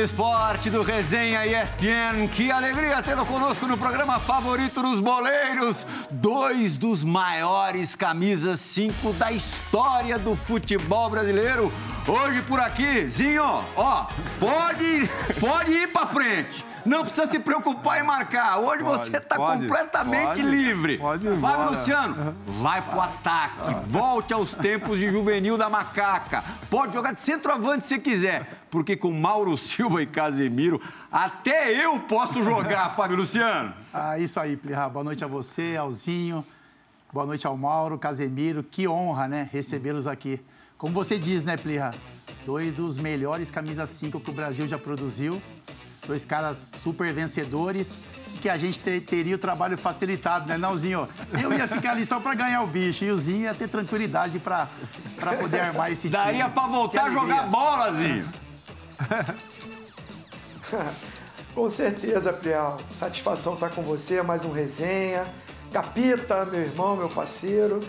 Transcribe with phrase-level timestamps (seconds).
[0.00, 2.28] Esporte do Resenha ESPN.
[2.30, 5.84] Que alegria tê-lo conosco no programa favorito dos boleiros.
[6.10, 11.72] Dois dos maiores camisas 5 da história do futebol brasileiro.
[12.06, 13.42] Hoje por aqui, Zinho,
[13.76, 14.06] ó,
[14.38, 15.10] pode,
[15.40, 16.64] pode ir pra frente.
[16.86, 18.58] Não precisa se preocupar em marcar.
[18.60, 20.96] Hoje pode, você está completamente pode, livre.
[20.96, 23.74] Pode ir Fábio Luciano, vai pro ataque.
[23.86, 26.42] Volte aos tempos de juvenil da macaca.
[26.70, 28.46] Pode jogar de centroavante se quiser.
[28.70, 30.80] Porque com Mauro Silva e Casemiro,
[31.10, 33.72] até eu posso jogar, Fábio Luciano.
[33.92, 34.88] Ah, isso aí, Plirra.
[34.88, 36.44] Boa noite a você, Alzinho.
[37.12, 38.62] Boa noite ao Mauro, Casemiro.
[38.62, 40.40] Que honra, né, recebê-los aqui.
[40.76, 41.94] Como você diz, né, Plirra?
[42.44, 45.42] Dois dos melhores camisas 5 que o Brasil já produziu
[46.08, 47.98] dois caras super vencedores
[48.40, 51.06] que a gente ter, teria o trabalho facilitado, né, Nãozinho?
[51.40, 54.38] Eu ia ficar ali só para ganhar o bicho e o Zinho ia ter tranquilidade
[54.38, 54.68] para
[55.38, 56.12] poder armar esse time.
[56.12, 58.26] Daria para voltar a jogar bola, Zinho.
[61.54, 62.80] com certeza, Prial.
[62.92, 65.24] Satisfação estar tá com você, mais um resenha.
[65.72, 67.80] Capita, meu irmão, meu parceiro.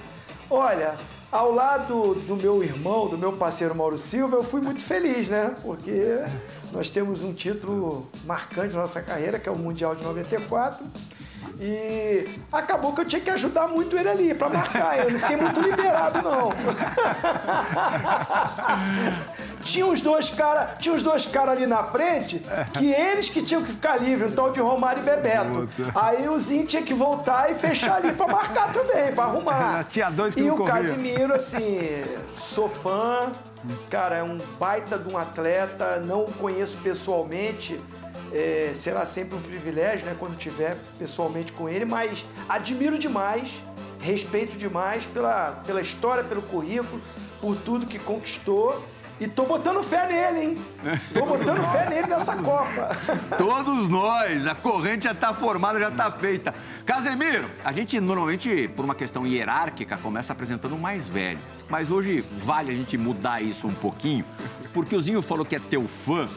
[0.49, 0.97] Olha,
[1.31, 5.55] ao lado do meu irmão, do meu parceiro Mauro Silva, eu fui muito feliz, né?
[5.61, 6.23] Porque
[6.71, 10.85] nós temos um título marcante na nossa carreira, que é o Mundial de 94.
[11.59, 14.97] E acabou que eu tinha que ajudar muito ele ali para marcar.
[14.97, 16.53] Eu não fiquei muito liberado, não.
[19.71, 22.41] tinha os dois caras, tinha os dois caras ali na frente
[22.77, 25.69] que eles que tinham que ficar livre, um tal de Romário e Bebeto.
[25.95, 29.85] Aí o Zinho tinha que voltar e fechar ali para marcar também, para arrumar.
[29.91, 30.73] tinha dois que E o corria.
[30.73, 31.79] Casimiro, assim,
[32.35, 33.31] sou fã.
[33.89, 37.79] Cara, é um baita de um atleta, não o conheço pessoalmente
[38.31, 43.61] é, será sempre um privilégio, né, quando tiver pessoalmente com ele, mas admiro demais,
[43.99, 47.01] respeito demais pela, pela história, pelo currículo,
[47.41, 48.83] por tudo que conquistou.
[49.19, 50.65] E tô botando fé nele, hein?
[51.13, 52.95] Tô botando fé nele nessa Copa.
[53.37, 54.47] Todos nós.
[54.47, 56.55] A corrente já tá formada, já tá feita.
[56.85, 61.39] Casemiro, a gente normalmente, por uma questão hierárquica, começa apresentando o mais velho.
[61.69, 64.25] Mas hoje vale a gente mudar isso um pouquinho,
[64.73, 66.27] porque o Zinho falou que é teu fã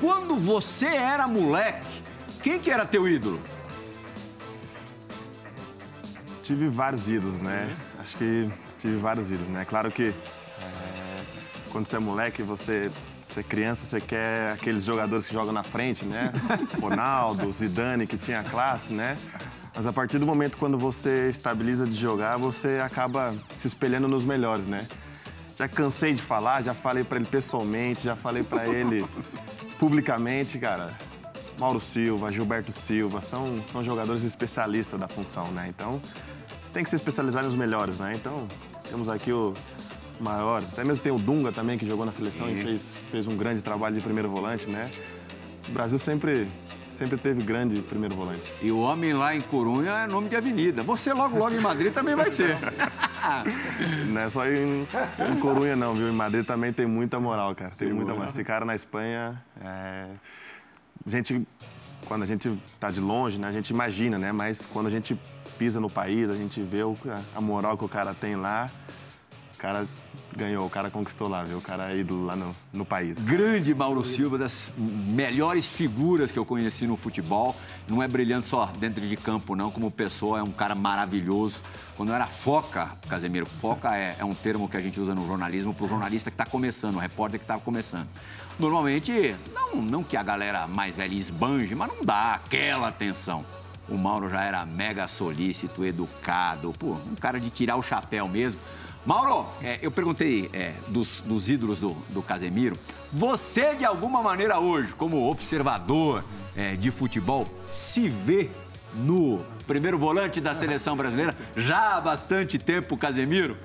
[0.00, 2.02] quando você era moleque,
[2.42, 3.38] quem que era teu ídolo?
[6.42, 7.68] Tive vários ídolos, né?
[7.98, 9.66] Acho que tive vários ídolos, né?
[9.66, 10.14] Claro que
[11.70, 12.90] quando você é moleque, você,
[13.28, 16.32] você é criança, você quer aqueles jogadores que jogam na frente, né?
[16.80, 19.16] Ronaldo, Zidane, que tinha classe, né?
[19.74, 24.24] Mas a partir do momento quando você estabiliza de jogar, você acaba se espelhando nos
[24.24, 24.86] melhores, né?
[25.56, 29.04] Já cansei de falar, já falei para ele pessoalmente, já falei para ele
[29.78, 30.96] publicamente, cara,
[31.58, 35.66] Mauro Silva, Gilberto Silva, são, são jogadores especialistas da função, né?
[35.68, 36.00] Então,
[36.72, 38.14] tem que se especializar nos melhores, né?
[38.14, 38.48] Então,
[38.88, 39.54] temos aqui o
[40.22, 43.36] maior, até mesmo tem o Dunga também, que jogou na seleção e fez, fez um
[43.36, 44.90] grande trabalho de primeiro volante, né?
[45.68, 46.48] O Brasil sempre
[46.90, 48.52] sempre teve grande primeiro volante.
[48.60, 50.82] E o homem lá em Corunha é nome de avenida.
[50.82, 52.58] Você logo, logo em Madrid também vai ser.
[54.06, 56.08] não é só em, em, Corunha, não, viu?
[56.08, 57.70] Em Madrid também tem muita moral, cara.
[57.70, 58.28] Tem, tem muita moral.
[58.28, 60.06] Esse cara na Espanha, é...
[61.06, 61.46] a gente,
[62.06, 64.32] quando a gente tá de longe, né, a gente imagina, né?
[64.32, 65.18] Mas quando a gente
[65.56, 66.80] pisa no país, a gente vê
[67.34, 68.68] a moral que o cara tem lá
[69.60, 69.86] cara
[70.34, 71.58] ganhou, o cara conquistou lá, viu?
[71.58, 73.20] O cara é ídolo lá no, no país.
[73.20, 77.54] Grande Mauro Silva, das melhores figuras que eu conheci no futebol.
[77.86, 79.70] Não é brilhante só dentro de campo, não.
[79.70, 81.60] Como pessoa, é um cara maravilhoso.
[81.94, 85.74] Quando era foca, Casemiro, foca é, é um termo que a gente usa no jornalismo
[85.74, 88.08] para o jornalista que está começando, o repórter que está começando.
[88.58, 93.44] Normalmente, não, não que a galera mais velha esbanje, mas não dá aquela atenção.
[93.88, 98.60] O Mauro já era mega solícito, educado, pô, um cara de tirar o chapéu mesmo.
[99.04, 102.76] Mauro, é, eu perguntei é, dos, dos, ídolos do, do, Casemiro.
[103.10, 106.22] Você, de alguma maneira, hoje, como observador
[106.54, 108.50] é, de futebol, se vê
[108.96, 113.56] no primeiro volante da seleção brasileira já há bastante tempo, Casemiro?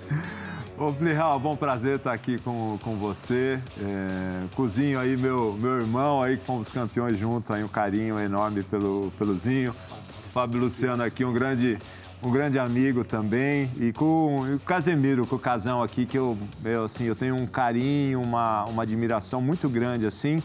[0.77, 3.59] Ô, Plihal, bom prazer estar aqui com, com você.
[3.79, 8.63] É, cozinho aí, meu, meu irmão aí, que fomos campeões juntos, aí um carinho enorme
[8.63, 9.75] pelo, pelo Zinho.
[10.33, 11.77] Fábio Luciano aqui, um grande
[12.21, 13.69] um grande amigo também.
[13.77, 17.45] E com o Casemiro, com o Casão aqui, que eu, eu, assim, eu tenho um
[17.45, 20.41] carinho, uma, uma admiração muito grande, assim.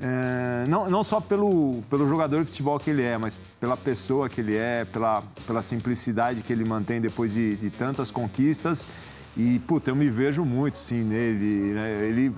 [0.00, 4.28] É, não, não só pelo, pelo jogador de futebol que ele é, mas pela pessoa
[4.28, 8.88] que ele é, pela, pela simplicidade que ele mantém depois de, de tantas conquistas.
[9.36, 11.74] E, puta, eu me vejo muito, sim, nele.
[11.74, 12.06] Né?
[12.06, 12.34] Ele,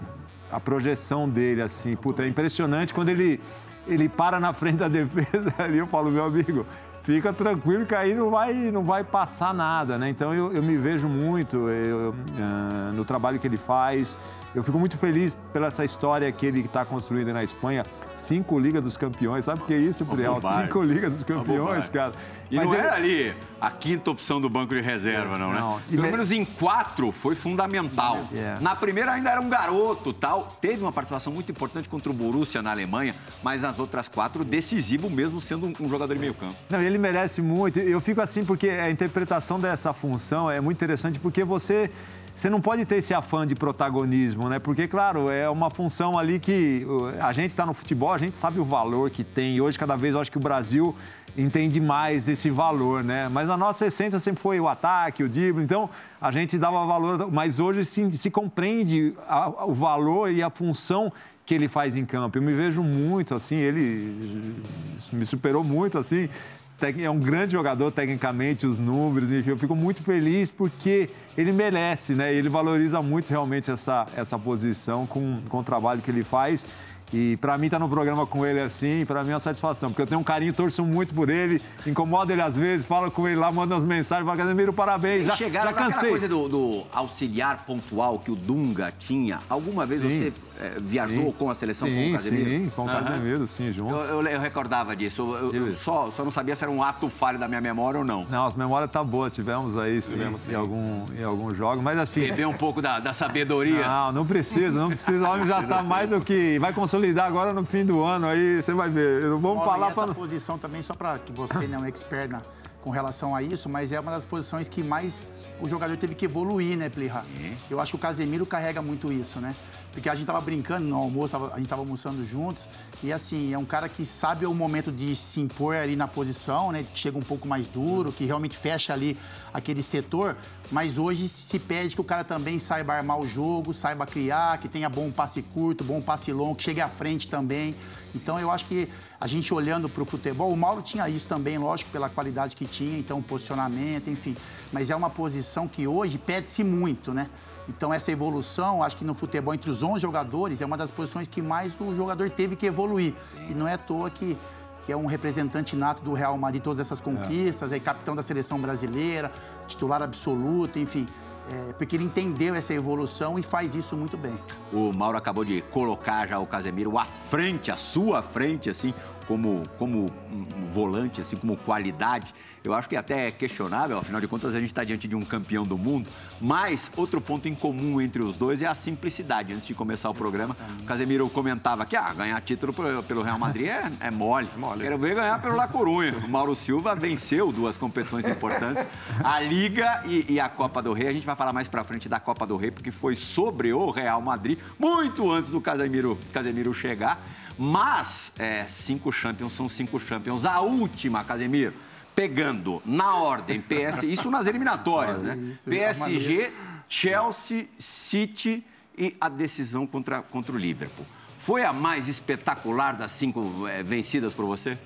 [0.51, 3.41] a projeção dele, assim, puta, é impressionante quando ele,
[3.87, 5.79] ele para na frente da defesa ali.
[5.79, 6.67] Eu falo, meu amigo,
[7.07, 10.11] fica tranquilo que aí não vai, não vai passar nada, né?
[10.11, 14.19] Então eu, eu me vejo muito eu, uh, no trabalho que ele faz.
[14.57, 17.85] Eu fico muito feliz pela essa história que ele está construindo na Espanha.
[18.17, 20.41] Cinco Ligas dos Campeões, sabe o que é isso, Priel?
[20.63, 22.13] Cinco Ligas dos Campeões, cara.
[22.51, 22.83] E Mas não ele...
[22.83, 25.61] era ali a quinta opção do banco de reserva, não, né?
[25.61, 25.81] Não.
[25.91, 28.27] Pelo menos em quatro foi fundamental.
[28.33, 28.59] Yeah.
[28.63, 30.49] Na primeira ainda era um garoto tal.
[30.59, 35.11] Teve uma participação muito importante contra o Borussia na Alemanha, mas nas outras quatro, decisivo
[35.11, 36.55] mesmo sendo um jogador de meio campo.
[36.71, 37.79] Não, ele merece muito.
[37.79, 41.91] Eu fico assim porque a interpretação dessa função é muito interessante porque você
[42.37, 44.59] você não pode ter esse afã de protagonismo, né?
[44.59, 46.87] Porque, claro, é uma função ali que
[47.19, 49.57] a gente está no futebol, a gente sabe o valor que tem.
[49.57, 50.95] E hoje, cada vez, eu acho que o Brasil
[51.35, 53.27] entende mais esse valor, né?
[53.31, 55.89] Mas a nossa essência sempre foi o ataque, o drible, então
[56.21, 61.11] a gente dava valor, mas hoje se, se compreende a, o valor e a função
[61.47, 62.37] que ele faz em campo.
[62.37, 64.63] Eu me vejo muito assim, ele
[65.11, 66.29] me superou muito assim.
[66.79, 72.15] É um grande jogador tecnicamente, os números, enfim, eu fico muito feliz porque ele merece,
[72.15, 72.35] né?
[72.35, 76.67] Ele valoriza muito realmente essa, essa posição com, com o trabalho que ele faz.
[77.13, 79.91] E para mim estar tá no programa com ele assim, para mim é uma satisfação,
[79.91, 83.29] porque eu tenho um carinho, torço muito por ele, incomodo ele às vezes, falo com
[83.29, 86.11] ele lá, mando umas mensagens, falo, Casemiro, parabéns, Vocês já, chegaram já cansei.
[86.11, 90.11] coisa do, do, auxiliar pontual que o Dunga tinha, alguma vez Sim.
[90.11, 91.33] você é, viajou sim.
[91.33, 92.51] com a seleção sim, com o Casemiro?
[92.51, 93.95] Sim, com o Casemiro, sim, junto.
[93.95, 97.09] Eu, eu, eu, recordava disso, eu, eu só, só não sabia se era um ato
[97.09, 98.27] falho da minha memória ou não.
[98.29, 100.49] Não, a memória tá boa, tivemos aí sim, tivemos.
[100.49, 102.21] Em, algum, em alguns jogos, mas assim...
[102.21, 103.77] Beber um pouco da, da sabedoria.
[103.87, 106.59] Não, não precisa, não precisa, o homem já tá mais do que...
[106.59, 109.29] Vai consolidar agora no fim do ano, aí você vai ver.
[109.29, 109.91] Vamos falar...
[109.91, 110.15] essa pra...
[110.15, 112.43] posição também, só para que você não é um expert na
[112.87, 116.25] com relação a isso, mas é uma das posições que mais o jogador teve que
[116.25, 117.27] evoluir, né, Plirra?
[117.69, 119.57] Eu acho que o Casemiro carrega muito isso, né?
[119.97, 122.69] Porque a gente tava brincando no almoço, a gente tava almoçando juntos,
[123.03, 126.71] e assim, é um cara que sabe o momento de se impor ali na posição,
[126.71, 126.83] né?
[126.83, 129.17] Que chega um pouco mais duro, que realmente fecha ali
[129.55, 130.37] aquele setor,
[130.71, 134.69] mas hoje se pede que o cara também saiba armar o jogo, saiba criar, que
[134.69, 137.75] tenha bom passe curto, bom passe longo, que chegue à frente também.
[138.15, 141.57] Então eu acho que a gente olhando para o futebol, o Mauro tinha isso também,
[141.57, 144.37] lógico, pela qualidade que tinha, então posicionamento, enfim.
[144.71, 147.31] Mas é uma posição que hoje pede-se muito, né?
[147.69, 151.27] Então, essa evolução, acho que no futebol, entre os 11 jogadores, é uma das posições
[151.27, 153.15] que mais o jogador teve que evoluir.
[153.33, 153.49] Sim.
[153.51, 154.39] E não é à toa que,
[154.85, 157.77] que é um representante nato do Real Madrid, todas essas conquistas, é.
[157.77, 159.33] é capitão da seleção brasileira,
[159.67, 161.07] titular absoluto, enfim.
[161.49, 164.37] É, porque ele entendeu essa evolução e faz isso muito bem.
[164.73, 168.93] O Mauro acabou de colocar já o Casemiro à frente, à sua frente, assim,
[169.29, 172.35] como, como um volante, assim, como qualidade,
[172.67, 175.23] eu acho que até é questionável, afinal de contas a gente está diante de um
[175.23, 176.09] campeão do mundo,
[176.41, 179.53] mas outro ponto em comum entre os dois é a simplicidade.
[179.53, 183.69] Antes de começar o programa, o Casemiro comentava que ah, ganhar título pelo Real Madrid
[183.69, 184.49] é, é mole.
[184.55, 184.83] É mole.
[184.83, 186.15] Quero ver ganhar pelo La Corunha.
[186.25, 188.87] O Mauro Silva venceu duas competições importantes,
[189.23, 191.09] a Liga e, e a Copa do Rei.
[191.09, 193.91] A gente vai falar mais para frente da Copa do Rei, porque foi sobre o
[193.91, 197.21] Real Madrid, muito antes do Casemiro, Casemiro chegar.
[197.59, 200.45] Mas é, cinco Champions são cinco Champions.
[200.45, 201.73] A última, Casemiro,
[202.17, 205.57] pegando na ordem PS, isso nas eliminatórias, né?
[205.67, 206.51] PSG,
[206.89, 208.65] Chelsea, City
[208.97, 211.05] e a decisão contra, contra o Liverpool.
[211.39, 214.79] Foi a mais espetacular das cinco é, vencidas por você?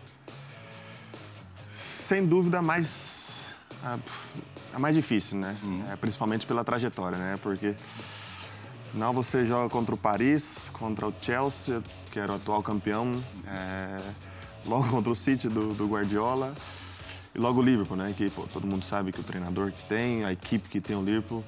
[1.68, 3.46] Sem dúvida, a mais,
[3.84, 3.96] a,
[4.75, 5.56] a mais difícil, né?
[5.64, 5.84] Hum.
[5.90, 7.38] É, principalmente pela trajetória, né?
[7.40, 7.76] Porque
[8.88, 13.12] Afinal, você joga contra o Paris, contra o Chelsea, que era o atual campeão,
[13.46, 14.00] é,
[14.66, 16.52] logo contra o City do, do, Guardiola
[17.40, 18.14] logo o Liverpool, né?
[18.16, 21.02] Que pô, todo mundo sabe que o treinador que tem, a equipe que tem o
[21.02, 21.42] Liverpool.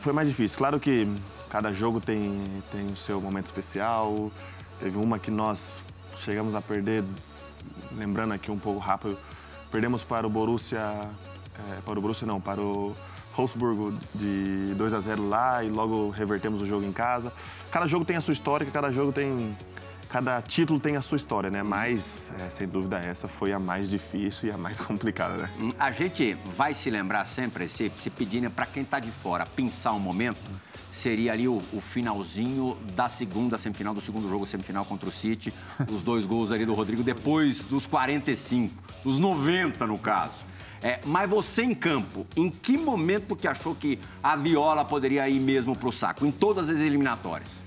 [0.00, 0.58] Foi mais difícil.
[0.58, 1.06] Claro que
[1.48, 2.40] cada jogo tem,
[2.72, 4.32] tem o seu momento especial.
[4.80, 5.84] Teve uma que nós
[6.16, 7.04] chegamos a perder,
[7.92, 9.18] lembrando aqui um pouco rápido,
[9.70, 12.94] perdemos para o Borussia, é, para o Borussia não, para o
[13.36, 17.32] Wolfsburgo de 2 a 0 lá e logo revertemos o jogo em casa.
[17.70, 19.56] Cada jogo tem a sua história, cada jogo tem
[20.12, 21.62] cada título tem a sua história, né?
[21.62, 25.50] Mas, é, sem dúvida, essa foi a mais difícil e a mais complicada, né?
[25.58, 29.46] Hum, a gente vai se lembrar sempre, se, se pedindo para quem está de fora
[29.46, 30.38] pensar um momento,
[30.90, 35.52] seria ali o, o, finalzinho da segunda semifinal, do segundo jogo semifinal contra o City,
[35.90, 40.44] os dois gols ali do Rodrigo, depois dos 45, dos 90 no caso.
[40.82, 45.40] É, mas você em campo, em que momento que achou que a viola poderia ir
[45.40, 46.26] mesmo para o saco?
[46.26, 47.61] Em todas as eliminatórias?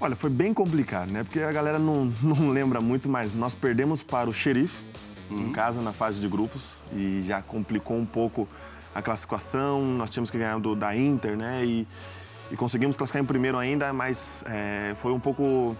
[0.00, 1.24] Olha, foi bem complicado, né?
[1.24, 4.76] Porque a galera não, não lembra muito, mas nós perdemos para o Xerife,
[5.28, 5.48] uhum.
[5.48, 8.48] em casa, na fase de grupos, e já complicou um pouco
[8.94, 9.84] a classificação.
[9.84, 11.64] Nós tínhamos que ganhar do, da Inter, né?
[11.64, 11.86] E,
[12.50, 15.76] e conseguimos classificar em primeiro ainda, mas é, foi um pouco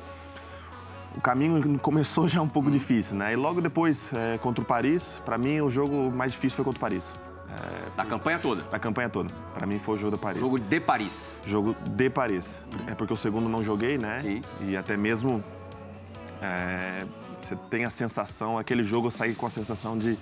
[1.16, 3.32] o caminho começou já um pouco difícil, né?
[3.32, 6.78] E logo depois, é, contra o Paris, para mim o jogo mais difícil foi contra
[6.78, 7.12] o Paris.
[7.96, 8.62] Da campanha toda.
[8.62, 9.34] Da campanha toda.
[9.52, 10.40] Para mim foi o jogo de Paris.
[10.40, 11.26] Jogo de Paris.
[11.44, 12.60] Jogo de Paris.
[12.86, 14.20] É porque o segundo não joguei, né?
[14.20, 14.42] Sim.
[14.60, 15.42] E até mesmo
[16.40, 17.04] é,
[17.42, 20.16] você tem a sensação, aquele jogo eu saí com a sensação de,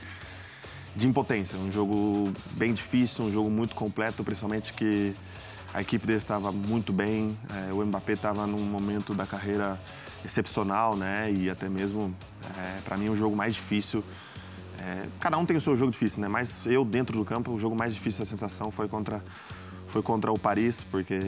[0.94, 1.58] de impotência.
[1.58, 5.14] Um jogo bem difícil, um jogo muito completo, principalmente que
[5.74, 7.36] a equipe dele estava muito bem,
[7.68, 9.78] é, o Mbappé estava num momento da carreira
[10.24, 11.30] excepcional, né?
[11.30, 12.14] E até mesmo,
[12.56, 14.02] é, para mim, o jogo mais difícil.
[14.80, 16.28] É, cada um tem o seu jogo difícil, né?
[16.28, 19.24] Mas eu, dentro do campo, o jogo mais difícil da sensação foi contra,
[19.86, 21.18] foi contra o Paris, porque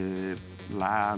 [0.71, 1.17] lá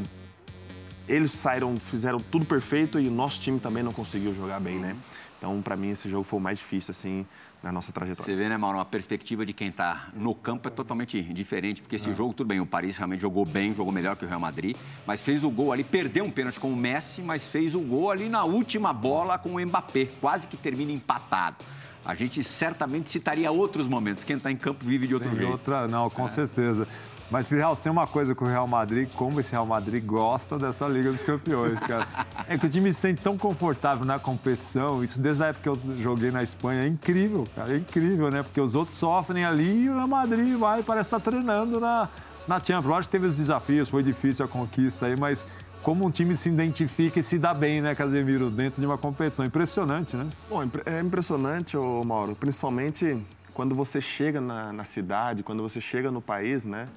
[1.07, 4.95] eles saíram, fizeram tudo perfeito e o nosso time também não conseguiu jogar bem, né?
[5.37, 7.25] Então, para mim, esse jogo foi o mais difícil, assim,
[7.63, 8.31] na nossa trajetória.
[8.31, 8.79] Você vê, né, Mauro?
[8.79, 12.59] A perspectiva de quem está no campo é totalmente diferente, porque esse jogo, tudo bem,
[12.59, 15.71] o Paris realmente jogou bem, jogou melhor que o Real Madrid, mas fez o gol
[15.71, 19.39] ali, perdeu um pênalti com o Messi, mas fez o gol ali na última bola
[19.39, 21.57] com o Mbappé, quase que termina empatado.
[22.05, 24.23] A gente certamente citaria outros momentos.
[24.23, 25.51] Quem está em campo vive de outro Tem jeito.
[25.51, 26.87] outra, não, com certeza.
[27.29, 30.85] Mas, Real, tem uma coisa com o Real Madrid, como esse Real Madrid gosta dessa
[30.87, 32.05] Liga dos Campeões, cara.
[32.45, 35.69] É que o time se sente tão confortável na competição, isso desde a época que
[35.69, 38.43] eu joguei na Espanha, é incrível, cara, é incrível, né?
[38.43, 42.09] Porque os outros sofrem ali e o Real Madrid vai, parece estar treinando na,
[42.45, 42.85] na Champions.
[42.85, 45.45] Lógico que teve os desafios, foi difícil a conquista aí, mas
[45.83, 49.43] como um time se identifica e se dá bem, né, Casemiro, dentro de uma competição.
[49.45, 50.29] Impressionante, né?
[50.49, 53.21] Bom, é impressionante, ô Mauro, principalmente
[53.53, 56.87] quando você chega na, na cidade, quando você chega no país, né?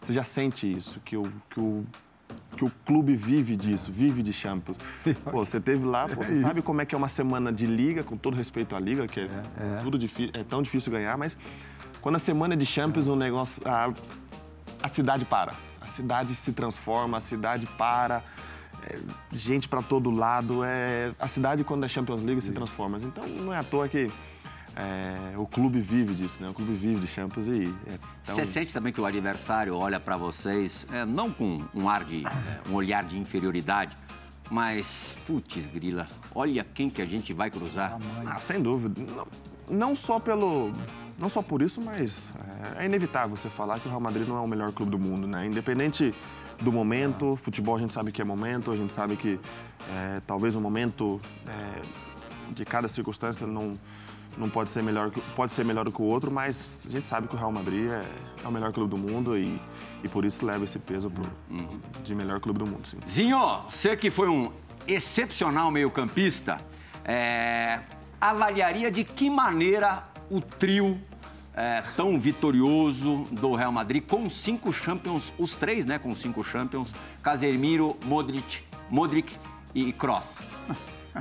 [0.00, 1.84] Você já sente isso, que o, que o,
[2.56, 4.76] que o clube vive disso, vive de Champions.
[5.30, 8.02] Pô, você teve lá, pô, você sabe como é que é uma semana de liga,
[8.04, 9.28] com todo respeito à liga, que é,
[9.82, 11.36] tudo difí- é tão difícil ganhar, mas
[12.00, 13.60] quando a semana é de Champions, o negócio.
[13.66, 13.92] A,
[14.80, 15.52] a cidade para.
[15.88, 18.22] A cidade se transforma, a cidade para.
[18.86, 18.98] é,
[19.32, 20.62] gente para todo lado.
[20.62, 22.98] É, a cidade, quando é Champions League, se transforma.
[22.98, 24.10] Então, não é à toa que
[24.76, 26.48] é, o clube vive disso, né?
[26.48, 28.34] O clube vive de Champions e é tão...
[28.34, 32.24] Você sente também que o adversário olha para vocês, é, não com um ar de,
[32.26, 33.96] é, um olhar de inferioridade,
[34.50, 37.98] mas, putz, grila, olha quem que a gente vai cruzar.
[38.26, 39.02] Ah, sem dúvida.
[39.14, 39.26] Não,
[39.68, 40.72] não só pelo.
[41.18, 42.30] Não só por isso, mas
[42.76, 44.98] é, é inevitável você falar que o Real Madrid não é o melhor clube do
[44.98, 45.46] mundo, né?
[45.46, 46.14] Independente
[46.60, 49.38] do momento, futebol a gente sabe que é momento, a gente sabe que
[49.90, 51.82] é, talvez o momento é,
[52.52, 53.74] de cada circunstância não,
[54.36, 57.06] não pode ser melhor que, pode ser melhor do que o outro, mas a gente
[57.06, 58.04] sabe que o Real Madrid é,
[58.44, 59.60] é o melhor clube do mundo e,
[60.02, 61.24] e por isso leva esse peso pro,
[62.04, 62.98] de melhor clube do mundo, sim.
[63.08, 64.52] Zinho, você que foi um
[64.86, 66.60] excepcional meio-campista,
[67.04, 67.80] é,
[68.20, 71.00] avaliaria de que maneira o trio
[71.58, 76.94] é, tão vitorioso do Real Madrid, com cinco Champions, os três, né, com cinco Champions,
[77.20, 79.36] Casemiro, Modric, Modric
[79.74, 80.38] e Kroos.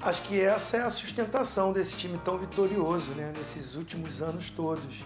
[0.00, 3.34] Acho que essa é a sustentação desse time tão vitorioso, né?
[3.36, 5.04] Nesses últimos anos todos.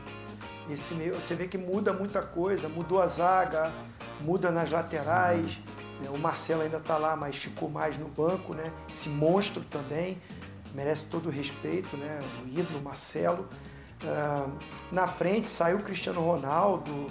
[0.71, 3.73] Esse meio, você vê que muda muita coisa, mudou a zaga,
[4.21, 5.59] muda nas laterais.
[5.99, 6.11] né?
[6.11, 8.71] O Marcelo ainda está lá, mas ficou mais no banco, né?
[8.91, 10.19] Esse monstro também
[10.75, 12.21] merece todo o respeito, né?
[12.45, 13.47] O ídolo Marcelo.
[14.05, 14.49] Ah,
[14.91, 17.09] na frente saiu o Cristiano Ronaldo.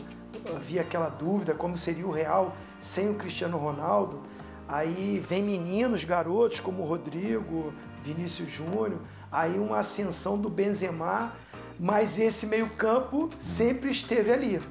[0.55, 4.21] Havia aquela dúvida como seria o Real sem o Cristiano Ronaldo.
[4.67, 8.99] Aí vem meninos, garotos como Rodrigo, Vinícius Júnior,
[9.31, 11.33] aí uma ascensão do Benzema,
[11.79, 14.61] mas esse meio-campo sempre esteve ali.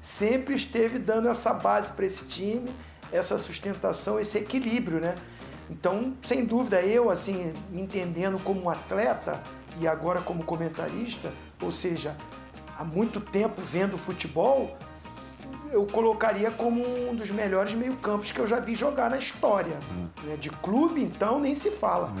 [0.00, 2.70] Sempre esteve dando essa base para esse time,
[3.10, 5.14] essa sustentação, esse equilíbrio, né?
[5.76, 9.42] Então, sem dúvida, eu, assim, me entendendo como atleta
[9.80, 12.14] e agora como comentarista, ou seja,
[12.78, 14.76] há muito tempo vendo futebol,
[15.70, 19.80] eu colocaria como um dos melhores meio-campos que eu já vi jogar na história.
[20.24, 20.36] né?
[20.36, 22.12] De clube, então, nem se fala.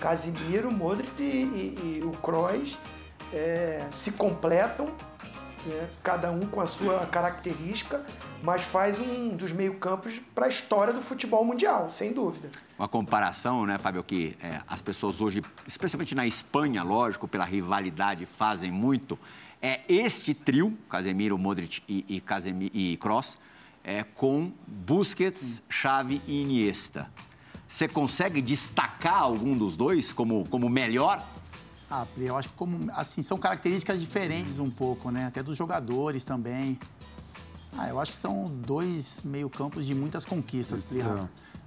[0.00, 2.78] Casimiro, Modric e, e- e o Kroos
[3.34, 4.86] é, se completam,
[5.66, 5.88] né?
[6.02, 8.02] cada um com a sua característica,
[8.42, 12.48] mas faz um dos meio-campos para a história do futebol mundial, sem dúvida.
[12.78, 18.26] Uma comparação, né, Fábio, que é, as pessoas hoje, especialmente na Espanha, lógico, pela rivalidade,
[18.26, 19.16] fazem muito,
[19.62, 23.38] é este trio, Casemiro, Modric e, e, Casemi- e Kroos,
[23.84, 27.08] é, com Busquets, Xavi e Iniesta.
[27.68, 31.24] Você consegue destacar algum dos dois como, como melhor?
[31.88, 35.26] Ah, Pri, eu acho que como, assim, são características diferentes um pouco, né?
[35.26, 36.78] Até dos jogadores também.
[37.78, 41.02] Ah, eu acho que são dois meio-campos de muitas conquistas, Pri.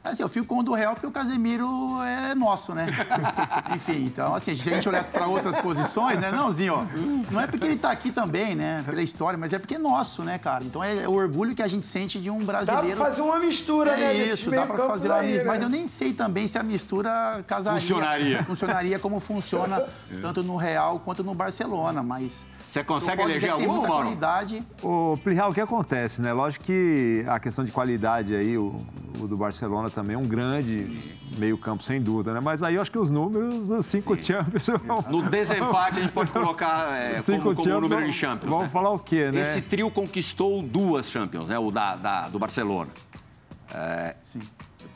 [0.07, 0.11] É.
[0.11, 1.67] Assim, eu fico com o do Real porque o Casemiro
[2.01, 2.87] é nosso, né?
[3.73, 6.31] Enfim, então, assim, se a gente olhasse para outras posições, né?
[6.31, 6.85] Nãozinho, ó.
[7.31, 8.83] Não é porque ele tá aqui também, né?
[8.85, 10.63] Pela história, mas é porque é nosso, né, cara?
[10.63, 12.89] Então é o orgulho que a gente sente de um brasileiro.
[12.89, 14.13] Dá pra fazer uma mistura, é né?
[14.15, 15.43] Isso, dá pra fazer uma mistura.
[15.43, 15.47] Né?
[15.47, 17.79] Mas eu nem sei também se a mistura casaria.
[17.79, 18.43] Funcionaria.
[18.43, 19.83] Funcionaria como funciona
[20.21, 22.45] tanto no Real quanto no Barcelona, mas.
[22.67, 24.03] Você consegue eleger algum, muita Mauro?
[24.03, 24.63] qualidade.
[24.83, 26.33] O Plihal, o que acontece, né?
[26.33, 28.75] Lógico que a questão de qualidade aí, o,
[29.19, 30.99] o do Barcelona também é um grande
[31.37, 32.39] meio-campo, sem dúvida, né?
[32.39, 34.23] Mas aí eu acho que os números dos cinco Sim.
[34.23, 34.67] Champions.
[35.09, 38.49] No desempate a gente pode colocar é, como, como o número de Champions.
[38.49, 38.71] Vamos né?
[38.71, 39.41] falar o quê, né?
[39.41, 41.57] Esse trio conquistou duas Champions, né?
[41.57, 42.89] O da, da do Barcelona.
[43.73, 44.41] É, Sim.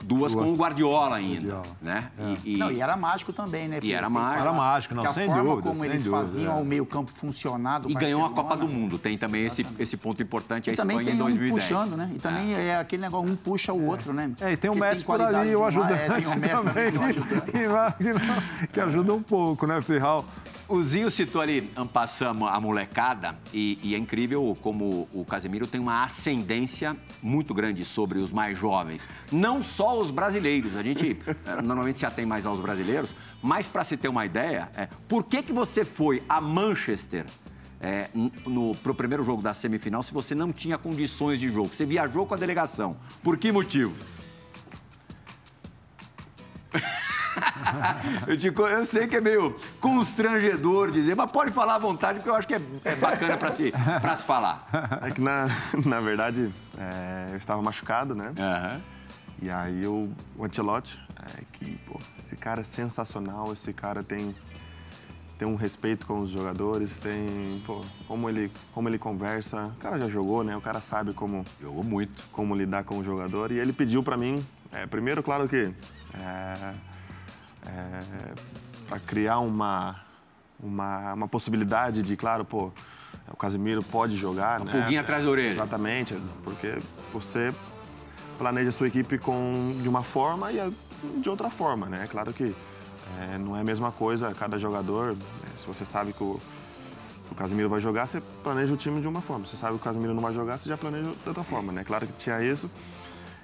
[0.03, 1.77] Duas, duas, com o Guardiola ainda, Guardiola.
[1.81, 2.11] né?
[2.17, 2.35] É.
[2.43, 2.57] E, e...
[2.57, 3.79] Não, e era mágico também, né?
[3.81, 4.41] E era mágico.
[4.41, 6.61] Era mágico, não, que a sem forma dúvida, como eles dúvida, faziam é.
[6.61, 8.31] o meio campo funcionar do E ganhou a.
[8.31, 8.97] Copa do Mundo.
[8.97, 11.63] Tem também esse, esse ponto importante, a E também Espanha tem em um 2010.
[11.63, 12.11] puxando, né?
[12.13, 12.77] E também é.
[12.77, 14.31] aquele negócio, um puxa o outro, né?
[14.39, 16.39] É, e tem o Porque Messi por ali, o um ajudante lado, é, tem o
[16.39, 18.13] Messi também, que é
[18.67, 20.25] que, que ajuda um pouco, né, Plihal?
[20.71, 25.81] O Zinho citou ali, passamos a molecada, e, e, é incrível como o Casemiro tem
[25.81, 29.05] uma ascendência muito grande sobre os mais jovens.
[29.29, 33.83] Não só os brasileiros, a gente eh, normalmente se atém mais aos brasileiros, mas para
[33.83, 37.25] se ter uma ideia, é, por que, que você foi a Manchester
[37.81, 38.07] é,
[38.45, 41.67] no, pro primeiro jogo da semifinal se você não tinha condições de jogo?
[41.67, 42.95] Você viajou com a delegação.
[43.21, 43.93] Por que motivo?
[48.27, 52.29] eu, te, eu, sei que é meio constrangedor dizer, mas pode falar à vontade, porque
[52.29, 54.67] eu acho que é, é bacana para se, pra se falar.
[55.01, 55.47] É que, na,
[55.85, 58.33] na verdade, é, eu estava machucado, né?
[58.37, 58.81] Uhum.
[59.41, 64.35] E aí eu, o Ancelotti, é, que, pô, esse cara é sensacional, esse cara tem,
[65.37, 69.65] tem um respeito com os jogadores, tem, pô, como ele, como ele conversa.
[69.65, 70.55] O cara já jogou, né?
[70.55, 71.43] O cara sabe como...
[71.59, 72.29] Jogou muito.
[72.31, 73.51] Como lidar com o jogador.
[73.51, 75.73] E ele pediu para mim, é, primeiro, claro que...
[76.13, 76.73] É,
[77.65, 78.33] é,
[78.87, 79.99] para criar uma,
[80.59, 82.71] uma, uma, possibilidade de, claro, pô,
[83.31, 84.79] o Casemiro pode jogar, uma né?
[84.79, 85.49] pulguinha atrás da orelha.
[85.49, 86.79] Exatamente, porque
[87.13, 87.53] você
[88.37, 90.73] planeja a sua equipe com, de uma forma e
[91.17, 92.07] de outra forma, né?
[92.09, 92.55] Claro que
[93.19, 95.49] é, não é a mesma coisa, cada jogador, né?
[95.57, 96.39] se você sabe que o,
[97.31, 99.45] o Casemiro vai jogar, você planeja o time de uma forma.
[99.45, 101.71] Se você sabe que o Casemiro não vai jogar, você já planeja de outra forma,
[101.71, 101.83] né?
[101.83, 102.69] Claro que tinha isso.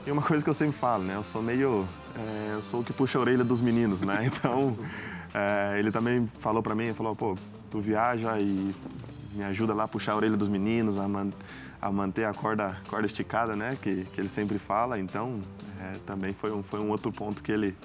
[0.07, 1.15] E uma coisa que eu sempre falo, né?
[1.15, 1.85] Eu sou meio.
[2.15, 4.23] É, eu sou o que puxa a orelha dos meninos, né?
[4.33, 4.77] Então,
[5.33, 7.35] é, ele também falou para mim, falou, pô,
[7.69, 8.73] tu viaja e
[9.33, 11.29] me ajuda lá a puxar a orelha dos meninos, a, man,
[11.81, 13.77] a manter a corda, corda esticada, né?
[13.81, 14.97] Que, que ele sempre fala.
[14.97, 15.41] Então,
[15.81, 17.75] é, também foi um, foi um outro ponto que ele,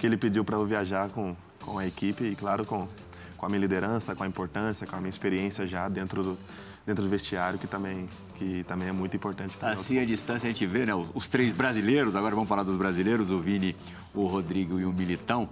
[0.00, 2.88] que ele pediu para eu viajar com, com a equipe e, claro, com,
[3.36, 6.38] com a minha liderança, com a importância, com a minha experiência já dentro do,
[6.86, 9.56] dentro do vestiário, que também, que também é muito importante.
[9.56, 9.74] Também.
[9.74, 10.92] Assim, a distância, a gente vê, né?
[11.14, 13.76] Os, três brasileiros, agora vamos falar dos brasileiros, o Vini,
[14.14, 15.48] o Rodrigo e o Militão.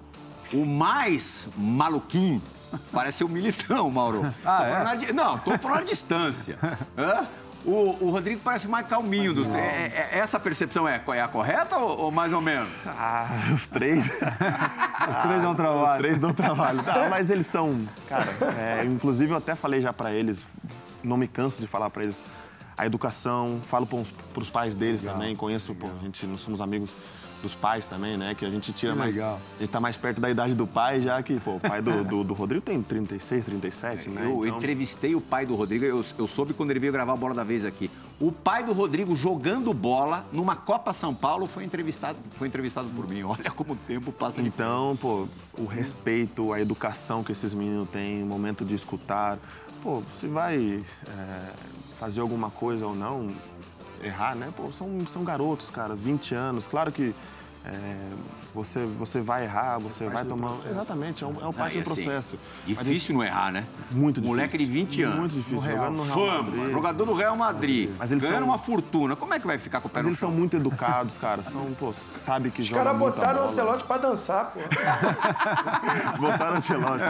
[0.53, 2.43] O mais maluquinho
[2.93, 4.23] parece ser o Militão, Mauro.
[4.45, 5.13] Ah, tô é?
[5.13, 6.59] Não, tô falando a distância.
[6.99, 7.27] Hã?
[7.63, 9.67] O, o, Rodrigo parece mais calminho dos três.
[9.67, 12.71] É, é, essa percepção é, é a correta ou, ou, mais ou menos?
[12.87, 14.07] Ah, os três.
[14.07, 15.93] os três dão trabalho.
[15.93, 16.83] Os três dão trabalho.
[16.83, 17.87] Tá, mas eles são.
[18.09, 18.25] Cara,
[18.57, 20.43] é, inclusive eu até falei já para eles,
[21.03, 22.23] não me canso de falar para eles
[22.77, 26.63] a educação, falo para os pais deles legal, também, conheço, pô, a gente, nós somos
[26.63, 26.91] amigos
[27.43, 28.35] dos pais também, né?
[28.35, 29.15] Que a gente tira mais.
[29.15, 29.41] Legal.
[29.57, 32.05] A gente tá mais perto da idade do pai, já que, pô, o pai do,
[32.05, 34.25] do, do Rodrigo tem 36, 37, né?
[34.25, 34.59] Eu então...
[34.59, 37.45] entrevistei o pai do Rodrigo, eu, eu soube quando ele veio gravar a bola da
[37.45, 37.91] vez aqui.
[38.21, 43.09] O pai do Rodrigo jogando bola numa Copa São Paulo foi entrevistado, foi entrevistado por
[43.09, 43.23] mim.
[43.25, 45.27] Olha como o tempo passa Então, pô,
[45.59, 49.39] o respeito, a educação que esses meninos têm, o momento de escutar.
[49.83, 51.53] Pô, se vai é,
[51.99, 53.29] fazer alguma coisa ou não,
[54.03, 54.53] errar, né?
[54.57, 56.69] Pô, são, são garotos, cara, 20 anos.
[56.69, 57.15] Claro que
[57.65, 57.73] é,
[58.55, 60.49] você, você vai errar, você vai tomar.
[60.49, 60.69] Processo.
[60.75, 62.39] Exatamente, é um, é um parte Ah, do assim, processo.
[62.67, 63.65] Difícil Mas, não errar, né?
[63.91, 64.29] Muito difícil.
[64.37, 65.19] Moleque de 20 anos.
[65.19, 65.57] Muito difícil.
[65.57, 65.77] No Real.
[65.77, 66.73] Jogando no Real Fama, Madrid.
[66.73, 67.91] jogador do Real Madrid.
[67.99, 69.15] Mas eles ganhando são- uma fortuna.
[69.15, 71.43] Como é que vai ficar com o pé Mas eles são muito educados, cara.
[71.43, 73.51] São, pô, sabe que Os jogam caras muita botaram o bola.
[73.53, 74.61] Ancelote pra dançar, pô.
[76.19, 77.05] Botaram o Ancelotti.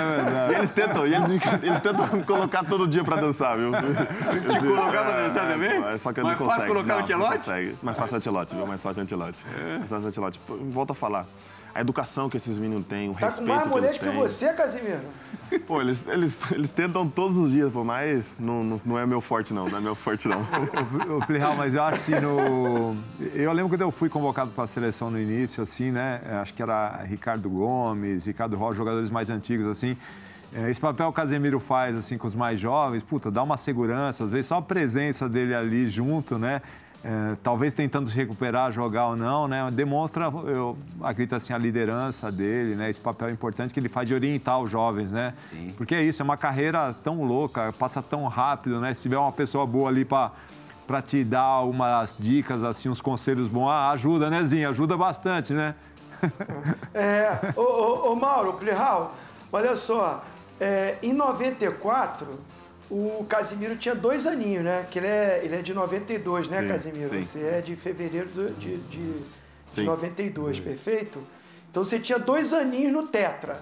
[0.50, 1.30] E eles tentam, eles,
[1.62, 3.70] eles tentam me colocar todo dia pra dançar, viu?
[4.50, 5.84] Te colocar pra dançar É, também?
[5.84, 7.30] é Só que eu Mais não fácil colocar o não, Ancelotti?
[7.32, 7.76] Não consegue.
[7.82, 8.66] Mais fácil o Ancelotti, viu?
[8.66, 9.44] Mais fácil o Ancelotti.
[9.78, 10.39] Mais fácil o Ancelotti.
[10.46, 11.26] Pô, Volto a falar.
[11.72, 14.05] A educação que esses meninos têm, o Tá com respeito mais que mulher eles que
[14.05, 14.16] têm.
[14.16, 15.03] você, Casimiro.
[15.68, 19.20] Pô, eles, eles, eles tentam todos os dias, pô, mas não, não, não é meu
[19.20, 19.68] forte, não.
[19.68, 20.40] Não é meu forte, não.
[21.16, 22.96] O Plihal, mas eu acho que no.
[23.35, 26.20] Eu lembro quando eu fui convocado para a seleção no início, assim, né?
[26.42, 29.96] Acho que era Ricardo Gomes, Ricardo Rocha, jogadores mais antigos, assim.
[30.53, 33.57] É, Esse papel que o Casemiro faz, assim, com os mais jovens, puta, dá uma
[33.57, 36.61] segurança, às vezes só a presença dele ali junto, né?
[37.02, 39.70] É, talvez tentando se recuperar, jogar ou não, né?
[39.72, 42.90] Demonstra, eu acredito assim, a liderança dele, né?
[42.90, 45.32] Esse papel importante que ele faz de orientar os jovens, né?
[45.48, 45.72] Sim.
[45.76, 48.92] Porque é isso, é uma carreira tão louca, passa tão rápido, né?
[48.92, 50.32] Se tiver uma pessoa boa ali para
[50.86, 54.68] para te dar umas dicas, assim, uns conselhos bons, ah, ajuda, né, Zinho?
[54.68, 55.76] Ajuda bastante, né?
[56.92, 59.14] É, ô, ô, ô Mauro, Plihal,
[59.52, 60.24] olha só,
[60.58, 62.40] é, em 94,
[62.90, 64.87] o Casimiro tinha dois aninhos, né?
[64.90, 67.09] Que ele é, ele é de 92, né, Sim, Casimiro?
[67.09, 67.22] sim.
[67.22, 69.22] Você é de fevereiro de, de, de
[69.68, 69.85] Sim.
[69.85, 71.22] 92, perfeito?
[71.70, 73.61] Então você tinha dois aninhos no Tetra.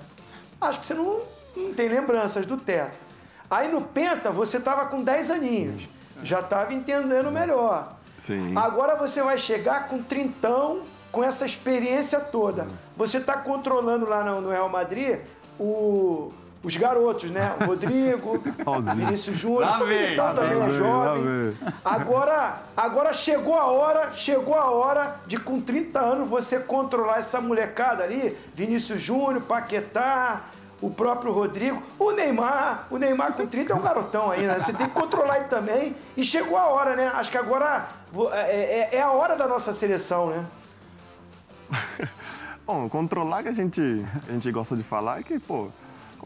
[0.60, 1.20] Acho que você não,
[1.56, 2.98] não tem lembranças do Tetra.
[3.50, 5.82] Aí no Penta você tava com 10 aninhos.
[6.22, 7.96] Já tava entendendo melhor.
[8.16, 8.52] Sim.
[8.56, 12.66] Agora você vai chegar com trintão, com essa experiência toda.
[12.96, 15.20] Você está controlando lá no, no Real Madrid
[15.60, 17.54] o- os garotos, né?
[17.60, 18.42] O Rodrigo,
[18.94, 20.08] Vinícius Júnior, Lá o também
[20.58, 21.22] vem, é jovem.
[21.24, 21.54] vem.
[21.84, 27.40] Agora, agora chegou a hora, chegou a hora de com 30 anos você controlar essa
[27.40, 30.42] molecada ali, Vinícius Júnior, Paquetá,
[30.80, 34.58] o próprio Rodrigo, o Neymar, o Neymar com 30 é um garotão ainda, né?
[34.60, 35.94] Você tem que controlar ele também.
[36.16, 37.10] E chegou a hora, né?
[37.14, 40.44] Acho que agora vo- é, é- é a hora da nossa seleção, né?
[42.66, 45.68] Bom, controlar que a gente, a gente gosta de falar é que, pô,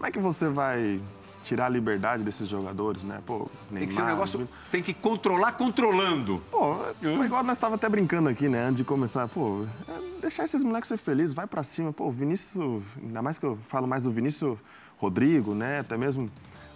[0.02, 1.00] como é que você vai
[1.44, 3.20] tirar a liberdade desses jogadores, né?
[3.24, 4.48] Pô, Tem que ser um Neymar, negócio.
[4.68, 6.42] Tem que controlar controlando.
[6.50, 9.28] Pô, é igual nós estava até brincando aqui, né, antes de começar.
[9.28, 11.92] Pô, é deixar esses moleques ser felizes, vai pra cima.
[11.92, 14.58] Pô, o Vinícius, ainda mais que eu falo mais do Vinícius
[14.98, 16.28] Rodrigo, né, até mesmo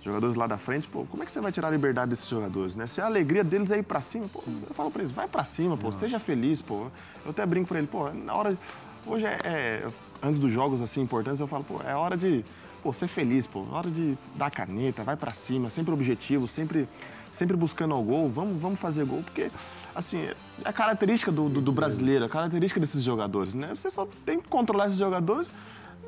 [0.05, 2.77] jogadores lá da frente, pô, como é que você vai tirar a liberdade desses jogadores,
[2.77, 2.87] né?
[2.87, 5.43] Se a alegria deles é ir pra cima, pô, eu falo pra eles, vai pra
[5.43, 6.87] cima, pô, seja feliz, pô.
[7.25, 8.57] Eu até brinco pra ele, pô, na hora.
[9.05, 9.89] Hoje é, é-
[10.23, 12.45] Antes dos jogos assim importantes, eu falo, pô, é hora de.
[12.87, 13.65] Pô, ser feliz, pô.
[13.65, 16.89] Na hora de dar a caneta, vai pra cima, sempre objetivo, sempre,
[17.33, 18.31] sempre buscando ao gol.
[18.31, 19.51] Vamos, vamos fazer gol, porque,
[19.93, 23.73] assim, é a característica do, do, do brasileiro, a característica desses jogadores, né?
[23.75, 25.53] Você só tem que controlar esses jogadores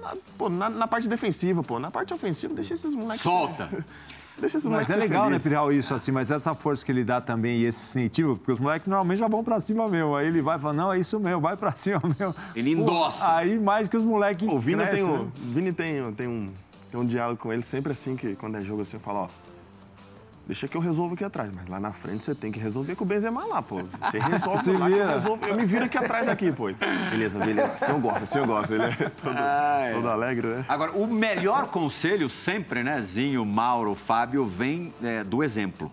[0.00, 1.80] na, pô, na, na parte defensiva, pô.
[1.80, 3.22] Na parte ofensiva, deixa esses moleques.
[3.22, 3.68] Solta.
[4.40, 5.42] Deixa esses Mas é legal, né, felizes.
[5.42, 8.58] Pirral, isso assim, mas essa força que ele dá também e esse incentivo, porque os
[8.58, 10.14] moleques normalmente já vão pra cima mesmo.
[10.14, 12.34] Aí ele vai e fala, não, é isso mesmo, vai pra cima mesmo.
[12.54, 13.24] Ele endossa.
[13.24, 14.48] Pô, aí mais que os moleques.
[14.48, 15.30] O Vini, tem, crescem, um, né?
[15.34, 16.52] Vini tem, tem, um,
[16.90, 19.28] tem um diálogo com ele sempre assim, que quando é jogo assim, eu falo, ó.
[20.46, 23.04] Deixa que eu resolvo aqui atrás, mas lá na frente você tem que resolver com
[23.04, 23.82] o Benzema lá, pô.
[23.82, 26.70] Você resolve Se lá, que eu, resolvo, eu me viro aqui atrás aqui, pô.
[27.10, 27.72] Beleza, beleza.
[27.72, 28.72] Assim eu gosto, assim eu gosto.
[28.72, 29.92] Ele é todo, Ah, é.
[29.92, 30.64] todo alegre, né?
[30.66, 35.92] Agora, o melhor conselho sempre, né, Zinho, Mauro, Fábio, vem é, do exemplo.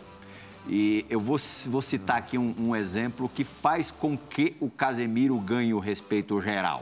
[0.70, 5.38] E eu vou, vou citar aqui um, um exemplo que faz com que o Casemiro
[5.38, 6.82] ganhe o respeito geral.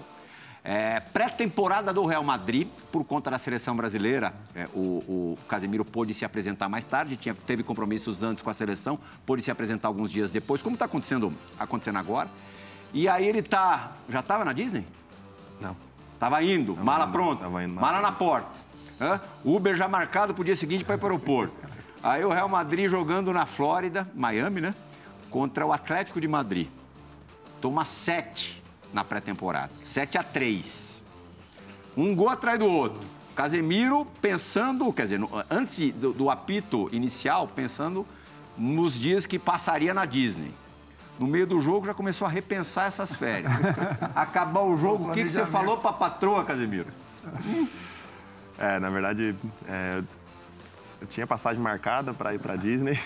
[0.64, 6.14] É, Pré-temporada do Real Madrid, por conta da seleção brasileira, é, o, o Casemiro pôde
[6.14, 10.10] se apresentar mais tarde, tinha, teve compromissos antes com a seleção, pôde se apresentar alguns
[10.10, 12.30] dias depois, como está acontecendo, acontecendo agora.
[12.94, 13.92] E aí ele tá.
[14.08, 14.86] Já estava na Disney?
[15.60, 15.76] Não.
[16.18, 18.64] Tava indo, mala indo, pronta, tava indo, mala mala na porta.
[19.02, 19.20] Hã?
[19.44, 21.54] Uber já marcado pro dia seguinte para ir para o aeroporto.
[22.02, 24.74] Aí o Real Madrid jogando na Flórida, Miami, né?
[25.30, 26.70] Contra o Atlético de Madrid.
[27.60, 28.63] Toma sete
[28.94, 29.72] na pré-temporada.
[29.84, 31.02] 7 a 3.
[31.98, 33.02] Um gol atrás do outro.
[33.36, 38.06] Casemiro pensando, quer dizer, antes do, do apito inicial, pensando
[38.56, 40.52] nos dias que passaria na Disney.
[41.20, 43.52] No meio do jogo já começou a repensar essas férias.
[44.16, 46.88] Acabar o jogo, o que, que você falou pra patroa, Casemiro?
[48.58, 49.36] É, na verdade,
[49.68, 50.04] é,
[51.04, 52.98] eu tinha passagem marcada para ir para Disney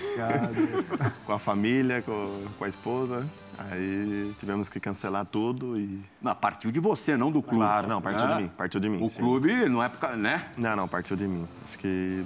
[1.25, 3.27] com a família, com, com a esposa.
[3.57, 5.99] Aí tivemos que cancelar tudo e.
[6.21, 7.65] Não, partiu de você, não do clube.
[7.65, 8.36] Claro, não, partiu Né?
[8.36, 9.03] de mim, partiu de mim.
[9.03, 9.17] O sim.
[9.19, 10.47] clube não é por né?
[10.55, 11.47] Não, não, partiu de mim.
[11.63, 12.23] Acho que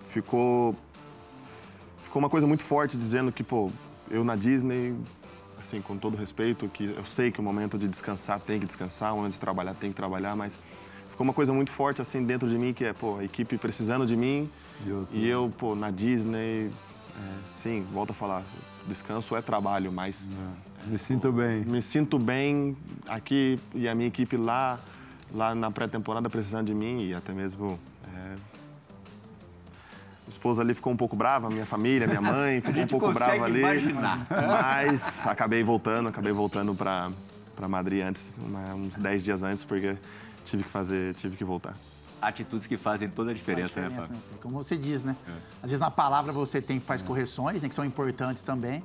[0.00, 0.74] ficou.
[2.02, 3.70] Ficou uma coisa muito forte dizendo que, pô,
[4.10, 4.96] eu na Disney,
[5.60, 9.12] assim, com todo respeito, que eu sei que o momento de descansar tem que descansar,
[9.12, 10.58] o momento de trabalhar tem que trabalhar, mas
[11.10, 14.06] ficou uma coisa muito forte, assim, dentro de mim, que é, pô, a equipe precisando
[14.06, 14.50] de mim
[15.12, 16.70] E eu pô, na Disney, é,
[17.46, 18.42] sim, volto a falar,
[18.86, 20.26] descanso é trabalho, mas
[20.86, 21.60] Me sinto bem.
[21.60, 24.78] me sinto bem aqui e a minha equipe lá,
[25.32, 27.78] lá na pré-temporada precisando de mim e até mesmo.
[28.14, 28.36] é,
[30.26, 33.44] a esposa ali ficou um pouco brava, minha família, minha mãe ficou um pouco brava
[33.44, 33.60] ali.
[33.60, 34.26] imaginar.
[34.30, 37.10] Mas acabei voltando, acabei voltando para
[37.54, 38.34] para Madrid antes,
[38.74, 39.94] uns 10 dias antes, porque
[40.42, 41.76] tive que fazer, tive que voltar.
[42.22, 44.32] Atitudes que fazem toda a diferença, Faz né, diferença, Fábio?
[44.32, 44.38] né?
[44.40, 45.16] Como você diz, né?
[45.62, 48.82] Às vezes na palavra você tem faz correções, né, que são importantes também.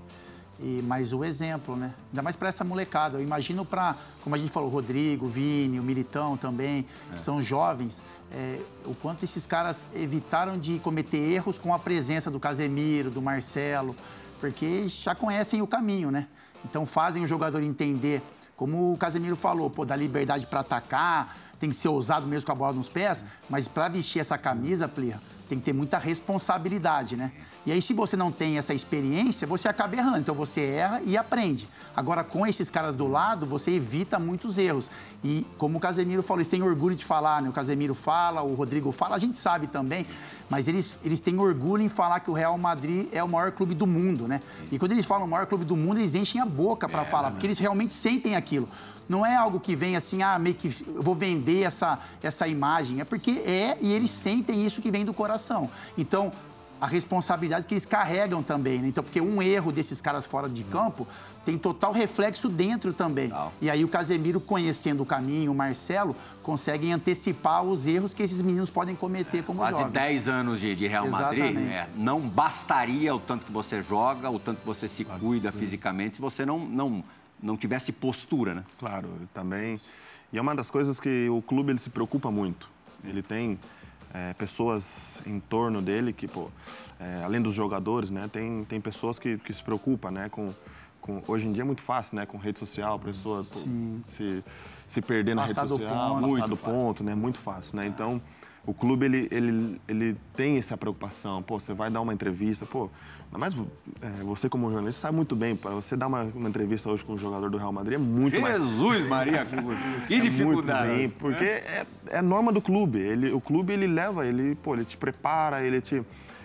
[0.60, 1.93] E, mas o exemplo, né?
[2.10, 3.17] Ainda mais para essa molecada.
[3.19, 7.21] Eu imagino para, como a gente falou, o Rodrigo, o Vini, o Militão também, que
[7.21, 12.39] são jovens, é, o quanto esses caras evitaram de cometer erros com a presença do
[12.39, 13.95] Casemiro, do Marcelo,
[14.39, 16.28] porque já conhecem o caminho, né?
[16.65, 18.21] Então fazem o jogador entender,
[18.56, 22.52] como o Casemiro falou, pô, da liberdade para atacar, tem que ser ousado mesmo com
[22.52, 27.15] a bola nos pés, mas para vestir essa camisa, Plirra, tem que ter muita responsabilidade,
[27.15, 27.32] né?
[27.65, 30.20] E aí, se você não tem essa experiência, você acaba errando.
[30.20, 31.67] Então, você erra e aprende.
[31.96, 34.89] Agora, com esses caras do lado, você evita muitos erros.
[35.24, 37.50] E, como o Casemiro falou, eles têm orgulho de falar, né?
[37.50, 40.06] O Casemiro fala, o Rodrigo fala, a gente sabe também,
[40.50, 43.74] mas eles, eles têm orgulho em falar que o Real Madrid é o maior clube
[43.74, 44.41] do mundo, né?
[44.72, 47.06] E quando eles falam o maior clube do mundo, eles enchem a boca para é,
[47.06, 47.32] falar, né?
[47.32, 48.67] porque eles realmente sentem aquilo.
[49.08, 53.00] Não é algo que vem assim, ah, meio que eu vou vender essa, essa imagem.
[53.00, 55.70] É porque é e eles sentem isso que vem do coração.
[55.98, 56.32] Então,
[56.80, 58.88] a responsabilidade que eles carregam também, né?
[58.88, 61.08] Então, porque um erro desses caras fora de campo
[61.43, 63.30] tem total reflexo dentro também.
[63.30, 63.52] Não.
[63.62, 68.41] E aí o Casemiro, conhecendo o caminho, o Marcelo, conseguem antecipar os erros que esses
[68.41, 69.93] meninos podem cometer como Quase jovens.
[69.93, 74.39] 10 anos de, de Real Madrid, é, não bastaria o tanto que você joga, o
[74.39, 77.04] tanto que você se cuida fisicamente, se você não, não
[77.41, 78.63] não tivesse postura, né?
[78.80, 79.80] Claro, também.
[80.32, 82.69] E é uma das coisas que o clube ele se preocupa muito.
[83.04, 83.60] Ele tem
[84.13, 86.50] é, pessoas em torno dele que, pô,
[87.00, 90.54] é, além dos jogadores, né, tem, tem pessoas que, que se preocupam, né, com,
[91.00, 94.43] com, hoje em dia é muito fácil, né, com rede social, a pessoa pô, se,
[94.88, 98.21] se perder na rede social, ponto, passar do ponto, né, muito fácil, né, então
[98.68, 102.90] o clube ele, ele, ele tem essa preocupação, pô, você vai dar uma entrevista, pô,
[103.32, 103.56] mas
[104.02, 107.14] é, você como jornalista sabe muito bem, para você dar uma, uma, entrevista hoje com
[107.14, 108.64] um jogador do Real Madrid é muito Jesus, mais...
[108.64, 109.46] Jesus Maria,
[110.06, 110.90] que é dificuldade.
[110.90, 113.00] Muito, sim, porque é, é norma do clube.
[113.00, 116.04] Ele, o clube ele leva, ele, pô, ele te prepara, ele te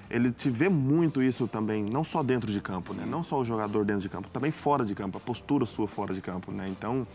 [0.09, 3.05] ele te vê muito isso também, não só dentro de campo, né?
[3.07, 6.13] Não só o jogador dentro de campo, também fora de campo, a postura sua fora
[6.13, 6.69] de campo, né?
[6.69, 7.07] Então,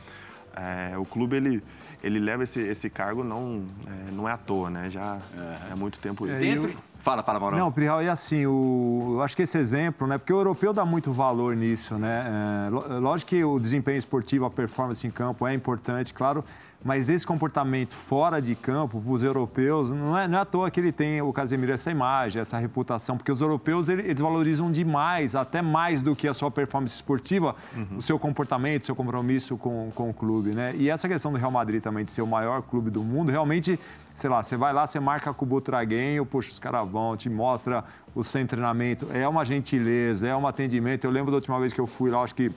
[0.57, 1.63] é, o clube ele,
[2.03, 4.89] ele leva esse, esse cargo não é, não é à toa, né?
[4.89, 6.39] Já é, é muito tempo isso.
[6.39, 7.55] Dentro, Fala, fala, Mauro.
[7.55, 10.17] Não, Prihal, e assim, o, eu acho que esse exemplo, né?
[10.17, 12.25] Porque o europeu dá muito valor nisso, né?
[12.67, 16.43] É, lógico que o desempenho esportivo, a performance em campo é importante, claro,
[16.83, 20.69] mas esse comportamento fora de campo, para os europeus, não é, não é à toa
[20.69, 25.35] que ele tem, o Casemiro, essa imagem, essa reputação, porque os europeus, eles valorizam demais,
[25.35, 27.97] até mais do que a sua performance esportiva, uhum.
[27.97, 30.73] o seu comportamento, o seu compromisso com, com o clube, né?
[30.77, 33.79] E essa questão do Real Madrid também, de ser o maior clube do mundo, realmente
[34.17, 37.29] sei lá, você vai lá, você marca com o Butraguenho, puxa, os caras vão, te
[37.29, 37.83] mostra
[38.15, 39.07] o seu treinamento.
[39.13, 41.03] É uma gentileza, é um atendimento.
[41.03, 42.51] Eu lembro da última vez que eu fui lá, acho que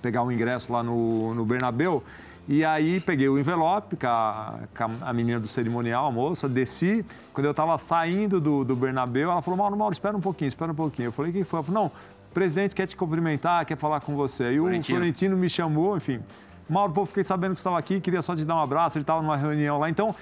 [0.00, 2.00] pegar um ingresso lá no, no Bernabéu.
[2.46, 7.04] E aí peguei o envelope com a, com a menina do cerimonial, a moça, desci.
[7.32, 10.70] Quando eu estava saindo do, do Bernabéu, ela falou, Mauro, Mauro, espera um pouquinho, espera
[10.70, 11.06] um pouquinho.
[11.06, 11.58] Eu falei, quem foi?
[11.58, 14.44] Ela falou, não, o presidente quer te cumprimentar, quer falar com você.
[14.44, 16.20] Aí o Florentino me chamou, enfim.
[16.68, 19.02] Mauro, pô, fiquei sabendo que você estava aqui, queria só te dar um abraço, ele
[19.02, 19.88] estava numa reunião lá.
[19.88, 20.14] Então,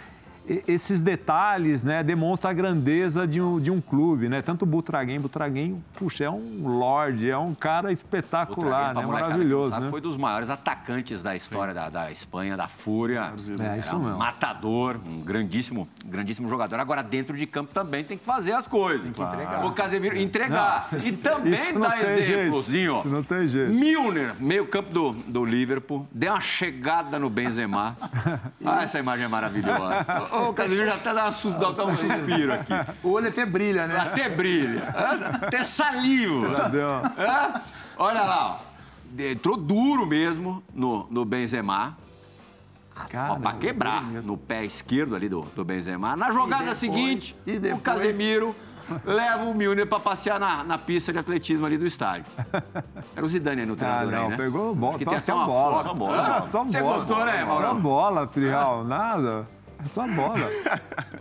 [0.66, 4.42] esses detalhes né, demonstram a grandeza de um, de um clube, né?
[4.42, 9.06] Tanto o Butraguem, Butraguem, puxa, é um lorde, é um cara espetacular, né?
[9.06, 9.90] Maravilhoso, sabe, né?
[9.90, 13.32] Foi dos maiores atacantes da história da, da, Espanha, da Fúria.
[13.60, 14.18] É, isso um mesmo.
[14.18, 16.80] matador, um grandíssimo, grandíssimo jogador.
[16.80, 19.02] Agora, dentro de campo também tem que fazer as coisas.
[19.02, 19.64] Tem que entregar.
[19.64, 20.88] O Casemiro, entregar.
[20.90, 21.06] Não.
[21.06, 23.02] E também dá exemplozinho.
[23.04, 23.72] Não tem jeito.
[23.72, 27.96] Milner, meio campo do, do Liverpool, deu uma chegada no Benzema.
[28.64, 30.04] ah, essa imagem é maravilhosa.
[30.48, 32.72] o Casimiro já até dá, um suspiro aqui.
[33.02, 33.96] O olho até brilha, né?
[33.96, 34.82] Até brilha.
[35.42, 36.46] Até saliva.
[37.18, 37.60] É?
[37.96, 38.72] Olha lá, ó.
[39.18, 41.96] Entrou duro mesmo no, no Benzema.
[43.10, 46.14] Cara, pra quebrar no pé esquerdo ali do, do Benzema.
[46.16, 47.72] Na jogada depois, seguinte, depois...
[47.72, 48.54] o Casemiro
[49.04, 52.26] leva o Milner pra passear na, na pista de atletismo ali do estádio.
[53.16, 54.36] Era o Zidane aí no treinador ah, não, aí, né?
[54.36, 54.98] pegou bola.
[54.98, 55.82] Que tem até uma bola.
[55.82, 56.48] Só bola.
[56.50, 57.66] Você gostou, né, Mauro?
[57.66, 59.46] Só bola, Trial, nada.
[59.94, 60.48] Só bola.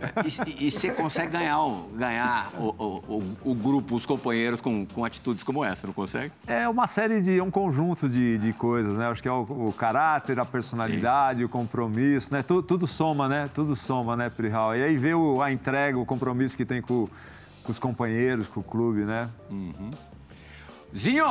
[0.58, 1.58] E, você consegue ganhar,
[1.94, 6.32] ganhar o, o, o, grupo, os companheiros com, com atitudes como essa, não consegue?
[6.46, 7.40] É uma série de.
[7.40, 9.06] um conjunto de, de coisas, né?
[9.06, 11.44] Acho que é o, o caráter, a personalidade, Sim.
[11.44, 12.42] o compromisso, né?
[12.42, 13.48] Tudo, tudo, soma, né?
[13.54, 14.76] Tudo soma, né, Prihal?
[14.76, 17.08] E aí vê o, a entrega, o compromisso que tem com,
[17.62, 19.28] com os companheiros, com o clube, né?
[19.50, 19.90] Uhum.
[20.94, 21.24] Zinho,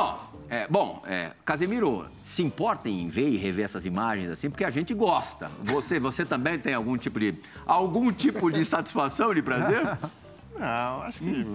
[0.52, 4.68] é, bom, é, Casemiro, se importa em ver e rever essas imagens assim, porque a
[4.68, 5.50] gente gosta.
[5.64, 7.34] Você, você também tem algum tipo de
[7.64, 9.82] algum tipo de satisfação, de prazer?
[10.60, 11.46] Não, acho que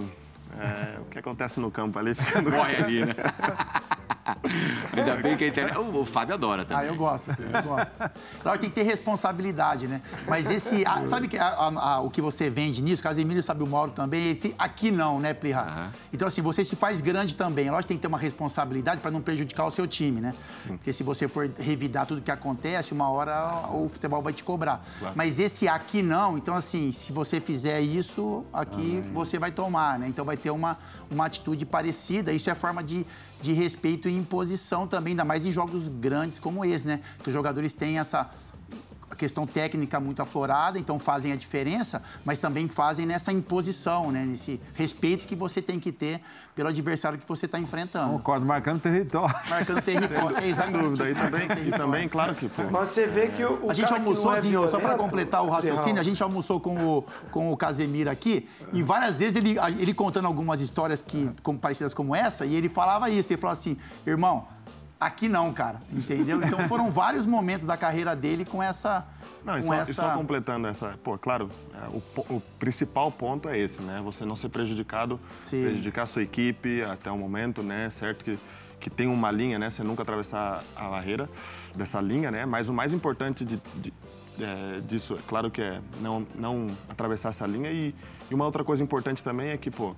[0.59, 3.13] é, o que acontece no campo ali fica no Corre ali, né?
[4.95, 5.77] Ainda bem que a internet.
[5.77, 6.83] O, Fábio adora também.
[6.83, 7.97] Ah, eu gosto, eu gosto.
[8.41, 10.01] Claro, tem que ter responsabilidade, né?
[10.27, 10.85] Mas esse.
[10.85, 13.01] A, sabe que a, a, o que você vende nisso?
[13.01, 14.31] Casemiro sabe o Mauro também.
[14.31, 15.91] Esse aqui não, né, Plirra?
[15.93, 15.99] Uhum.
[16.13, 17.69] Então, assim, você se faz grande também.
[17.69, 20.33] Lógico que tem que ter uma responsabilidade para não prejudicar o seu time, né?
[20.57, 20.77] Sim.
[20.77, 24.83] Porque se você for revidar tudo que acontece, uma hora o futebol vai te cobrar.
[24.99, 25.13] Claro.
[25.15, 26.37] Mas esse aqui não.
[26.37, 30.07] Então, assim, se você fizer isso, aqui você vai tomar, né?
[30.07, 30.77] Então vai ter uma,
[31.09, 32.31] uma atitude parecida.
[32.31, 33.05] Isso é forma de,
[33.41, 36.99] de respeito em imposição também, ainda mais em jogos grandes como esse, né?
[37.21, 38.29] Que os jogadores têm essa
[39.15, 44.25] questão técnica muito aflorada, então fazem a diferença, mas também fazem nessa imposição, né?
[44.25, 46.21] nesse respeito que você tem que ter
[46.55, 48.13] pelo adversário que você está enfrentando.
[48.13, 49.35] Concordo, marcando território.
[49.49, 51.09] Marcando território, é Sem dúvida.
[51.09, 53.93] E também, e também, claro que, pô, Mas você vê que o, A gente que
[53.93, 57.51] almoçou, é Zinho, só para violento, completar o raciocínio, a gente almoçou com o, com
[57.51, 62.15] o Casemiro aqui, e várias vezes ele, ele contando algumas histórias que, como, parecidas como
[62.15, 64.47] essa, e ele falava isso, ele falava assim, irmão,
[64.99, 66.41] aqui não, cara, entendeu?
[66.41, 69.07] Então foram vários momentos da carreira dele com essa...
[69.43, 69.91] Não, e só, essa...
[69.91, 70.97] e só completando essa.
[71.03, 74.01] Pô, claro, é, o, o principal ponto é esse, né?
[74.03, 75.63] Você não ser prejudicado, Sim.
[75.63, 77.89] prejudicar a sua equipe até o momento, né?
[77.89, 78.37] Certo que,
[78.79, 79.69] que tem uma linha, né?
[79.69, 81.29] Você nunca atravessar a barreira
[81.73, 82.45] dessa linha, né?
[82.45, 83.93] Mas o mais importante de, de-
[84.39, 87.71] é, disso, é claro que é não, não atravessar essa linha.
[87.71, 87.95] E,
[88.29, 89.95] e uma outra coisa importante também é que, pô,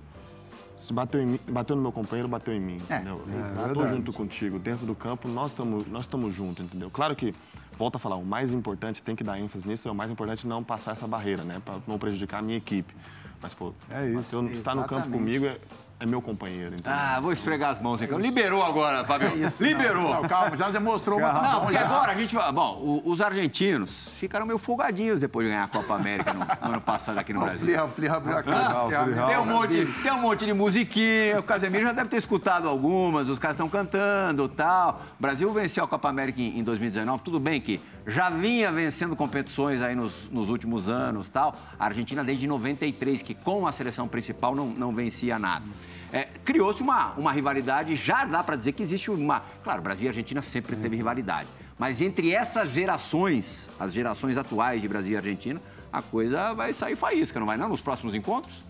[0.80, 3.22] se bateu, em mim, bateu no meu companheiro, bateu em mim, É, entendeu?
[3.28, 3.96] é Eu tô verdade.
[3.96, 6.90] junto contigo, dentro do campo, nós estamos nós estamos juntos, entendeu?
[6.90, 7.34] Claro que,
[7.76, 10.46] volta a falar, o mais importante, tem que dar ênfase nisso, é o mais importante
[10.46, 11.60] não passar essa barreira, né?
[11.64, 12.94] Pra não prejudicar a minha equipe.
[13.42, 14.36] Mas, pô, É isso.
[14.36, 15.56] Mateus está no campo comigo, é,
[16.00, 16.92] é meu companheiro, entendeu?
[16.92, 18.18] Ah, vou esfregar as mãos então.
[18.18, 19.30] Liberou agora, Fabio.
[19.60, 20.14] Liberou.
[20.14, 21.84] Não, calma, já mostrou, mas tá Não, porque já.
[21.84, 22.50] agora a gente vai.
[22.50, 26.80] Bom, os argentinos ficaram meio folgadinhos depois de ganhar a Copa América no, no ano
[26.80, 27.66] passado aqui no Brasil.
[27.66, 29.26] Plirra, Plirra abriu a caixa ferramentas.
[29.26, 33.28] Tem um, monte, tem um monte de musiquinha, o Casemiro já deve ter escutado algumas,
[33.28, 35.02] os caras estão cantando tal.
[35.18, 39.14] O Brasil venceu a Copa América em, em 2019, tudo bem que já vinha vencendo
[39.14, 41.54] competições aí nos, nos últimos anos tal.
[41.78, 45.64] A Argentina desde 93, que com a seleção principal não, não vencia nada.
[46.12, 49.42] É, Criou-se uma, uma rivalidade, já dá para dizer que existe uma.
[49.62, 51.48] Claro, Brasil e Argentina sempre teve rivalidade.
[51.78, 55.60] Mas entre essas gerações, as gerações atuais de Brasil e Argentina,
[55.92, 57.68] a coisa vai sair faísca, não vai não?
[57.68, 58.62] Nos próximos encontros?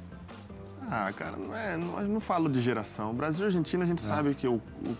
[0.90, 3.14] Ah, cara, não, é, não, não falo de geração.
[3.14, 4.96] Brasil e Argentina, a gente sabe que o, o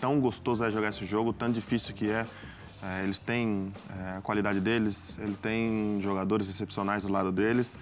[0.00, 2.26] tão gostoso é jogar esse jogo, tão difícil que é.
[2.86, 7.78] É, eles têm é, a qualidade deles, eles têm jogadores excepcionais do lado deles.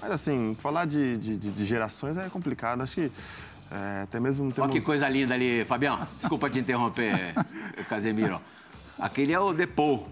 [0.00, 2.82] Mas, assim, falar de, de- de- gerações é complicado.
[2.82, 3.12] Acho que
[3.70, 4.72] é, até mesmo Olha temos...
[4.72, 5.98] que coisa linda ali, Fabião.
[6.18, 7.34] Desculpa te interromper,
[7.90, 8.40] Casemiro.
[8.98, 10.08] Aquele é o Depou.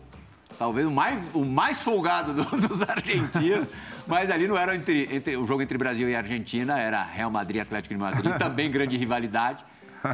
[0.58, 3.66] Talvez o mais, o mais folgado do- dos argentinos.
[4.06, 7.62] Mas ali não era entre, entre- o jogo entre Brasil e Argentina, era Real Madrid
[7.62, 9.64] Atlético de Madrid, também grande rivalidade.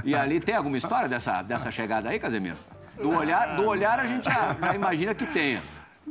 [0.05, 2.57] E ali tem alguma história dessa, dessa chegada aí, Casemiro?
[3.03, 5.61] Do olhar, do olhar a gente já, já imagina que tenha.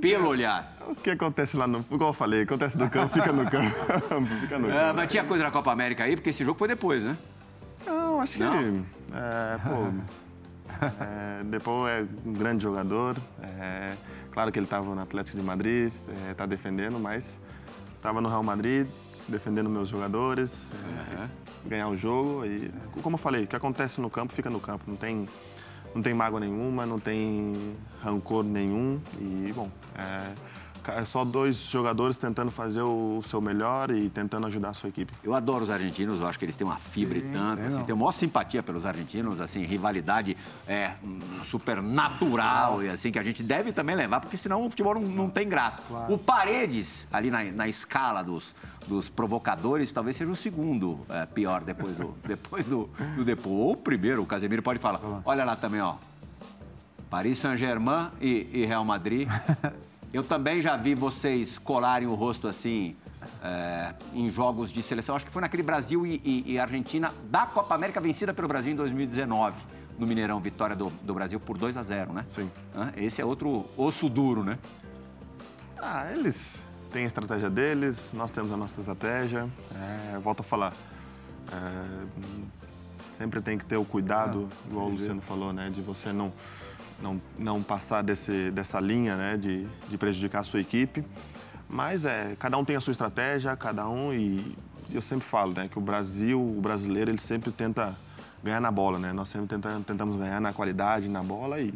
[0.01, 0.65] Pelo olhar.
[0.87, 1.85] O que acontece lá no...
[1.91, 3.69] Igual eu falei, acontece no campo, fica no campo.
[4.41, 4.93] fica no É, campo.
[4.95, 7.17] mas tinha coisa na Copa América aí, porque esse jogo foi depois, né?
[7.85, 8.51] Não, acho Não?
[8.57, 8.83] que.
[9.13, 10.85] É, pô.
[11.03, 13.15] é, depois é um grande jogador.
[13.43, 13.93] é,
[14.31, 15.91] claro que ele estava no Atlético de Madrid,
[16.31, 17.39] está defendendo, mas
[17.95, 18.87] estava no Real Madrid,
[19.27, 20.71] defendendo meus jogadores,
[21.19, 21.27] é,
[21.69, 22.45] ganhar o jogo.
[22.45, 24.85] E, como eu falei, o que acontece no campo fica no campo.
[24.87, 25.27] Não tem,
[25.93, 28.99] não tem mágoa nenhuma, não tem rancor nenhum.
[29.19, 30.31] E, bom, é,
[31.05, 35.13] só dois jogadores tentando fazer o seu melhor e tentando ajudar a sua equipe.
[35.23, 37.95] Eu adoro os argentinos, eu acho que eles têm uma fibra e tanto, assim, tenho
[37.95, 40.35] a maior simpatia pelos argentinos, assim, rivalidade
[40.67, 44.69] é hum, super natural e assim, que a gente deve também levar, porque senão o
[44.69, 45.81] futebol não, não tem graça.
[46.09, 48.55] O Paredes, ali na, na escala dos,
[48.87, 53.49] dos provocadores, talvez seja o segundo é, pior depois do, depois do, do Depô.
[53.49, 54.99] Ou o primeiro, o Casemiro pode falar.
[55.25, 55.95] Olha lá também, ó.
[57.09, 59.27] Paris Saint-Germain e, e Real Madrid.
[60.13, 62.95] Eu também já vi vocês colarem o rosto assim
[63.41, 65.15] é, em jogos de seleção.
[65.15, 68.73] Acho que foi naquele Brasil e, e- e Argentina da Copa América vencida pelo Brasil
[68.73, 69.55] em 2019.
[69.97, 72.25] No Mineirão, vitória do, do Brasil por 2 a 0 né?
[72.33, 72.49] Sim.
[72.97, 74.57] Esse é outro osso duro, né?
[75.77, 79.47] Ah, eles têm a estratégia deles, nós temos a nossa estratégia.
[80.13, 80.73] É, volto a falar.
[81.51, 82.05] é,
[83.13, 85.69] sempre tem que ter o cuidado, igual o Luciano falou, né?
[85.69, 86.33] De você não,
[87.01, 89.37] não, não passar desse, dessa linha, né?
[89.37, 91.03] De, de prejudicar a sua equipe.
[91.67, 94.55] Mas é, cada um tem a sua estratégia, cada um e
[94.91, 95.67] eu sempre falo, né?
[95.69, 97.95] Que o Brasil, o brasileiro, ele sempre tenta
[98.43, 99.13] ganhar na bola, né?
[99.13, 101.73] Nós sempre tenta, tentamos ganhar na qualidade, na bola e,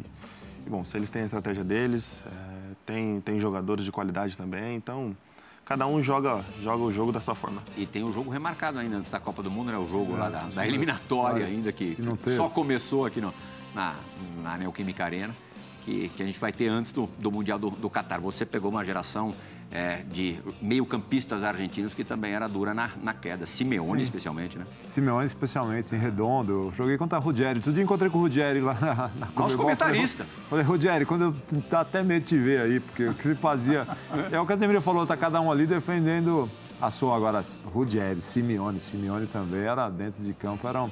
[0.66, 4.76] e, bom, se eles têm a estratégia deles, é, tem, tem jogadores de qualidade também,
[4.76, 5.16] então
[5.64, 7.62] cada um joga, joga o jogo da sua forma.
[7.76, 9.78] E tem um jogo remarcado ainda antes da Copa do Mundo, né?
[9.78, 13.32] O jogo lá da, da eliminatória ainda, que, Que não só começou aqui no,
[13.76, 13.94] na,
[14.42, 15.32] na Neoquímica Arena,
[15.84, 18.18] que, que a gente vai ter antes do, do Mundial do, do Catar.
[18.20, 19.34] Você pegou uma geração
[19.70, 23.46] é, de meio-campistas argentinos que também era dura na, na queda.
[23.46, 24.64] Simeone, especialmente, né?
[24.88, 26.52] Simeone, especialmente, em redondo.
[26.52, 27.60] Eu joguei contra a Ruggeri.
[27.60, 29.64] Tudo dia encontrei com o Ruggeri lá na, na Comebol.
[29.64, 30.24] comentarista.
[30.24, 33.22] Falei, falei, Ruggeri, quando eu tá até medo de te ver aí, porque o que
[33.22, 33.86] se fazia.
[34.32, 36.50] é o que a Casemiro falou, tá cada um ali defendendo
[36.80, 37.14] a sua.
[37.14, 40.90] Agora, Ruggeri, Simeone, Simeone também era dentro de campo, era um.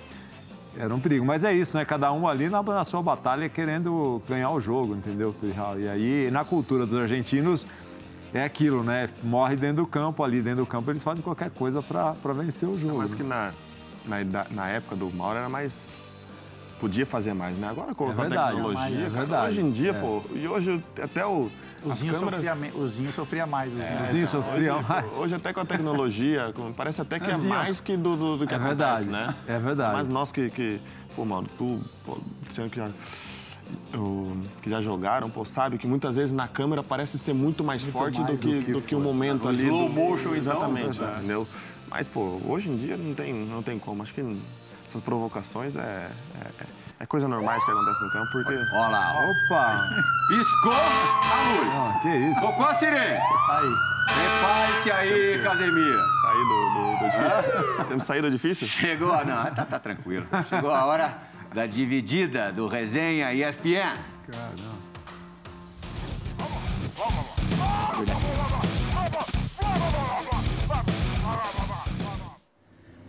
[0.79, 1.25] Era um perigo.
[1.25, 1.85] Mas é isso, né?
[1.85, 5.35] Cada um ali na, na sua batalha querendo ganhar o jogo, entendeu?
[5.79, 7.65] E aí, na cultura dos argentinos,
[8.33, 9.09] é aquilo, né?
[9.23, 12.79] Morre dentro do campo, ali dentro do campo eles fazem qualquer coisa para vencer o
[12.79, 12.99] jogo.
[12.99, 13.53] Mas que na,
[14.07, 15.95] na, na época do Mauro era mais
[16.81, 17.69] podia fazer mais, né?
[17.69, 19.47] Agora com É a tecnologia, é verdade.
[19.53, 19.93] hoje em dia, É.
[19.95, 21.49] pô, e hoje até o
[21.85, 23.73] O Zinho, câmeras- sofria, me- o Zinho sofria mais.
[23.75, 24.11] O Zinho.
[24.11, 25.13] Sim, sofria hoje, mais.
[25.13, 28.47] hoje até com a tecnologia, parece até que é Assim, mais que do, do, do
[28.47, 29.35] que É acontece, verdade, né?
[29.47, 29.93] é verdade.
[29.97, 30.81] Mas nós que, que
[31.15, 32.19] pô, mano, tu, pô,
[32.53, 32.89] sendo que já,
[33.95, 37.83] o- que já jogaram, pô, sabe que muitas vezes na câmera parece ser muito mais
[37.85, 39.65] forte mais do que, do do que, o momento ali.
[39.67, 41.13] slow do- motion, então, Exatamente, é.
[41.19, 41.47] entendeu?
[41.89, 44.03] Mas, pô, hoje em dia não tem, não tem como.
[44.03, 44.37] Acho que
[44.87, 46.67] essas provocações é, é, é
[47.07, 48.55] coisa normais que acontece no campo, porque...
[48.73, 49.31] Olha lá, ó.
[49.31, 49.89] Opa!
[50.29, 51.75] piscou a luz.
[51.75, 52.41] Não, que isso?
[52.41, 53.19] Tocou a sirene.
[53.51, 53.75] Aí.
[54.07, 56.03] Prepare-se aí, Casemiro.
[56.21, 57.85] Sair do, do, do difícil.
[57.89, 58.67] Temos saída difícil?
[58.69, 60.27] Chegou, a- não, tá, tá tranquilo.
[60.49, 61.17] Chegou a hora
[61.55, 63.97] da dividida do resenha ESPN.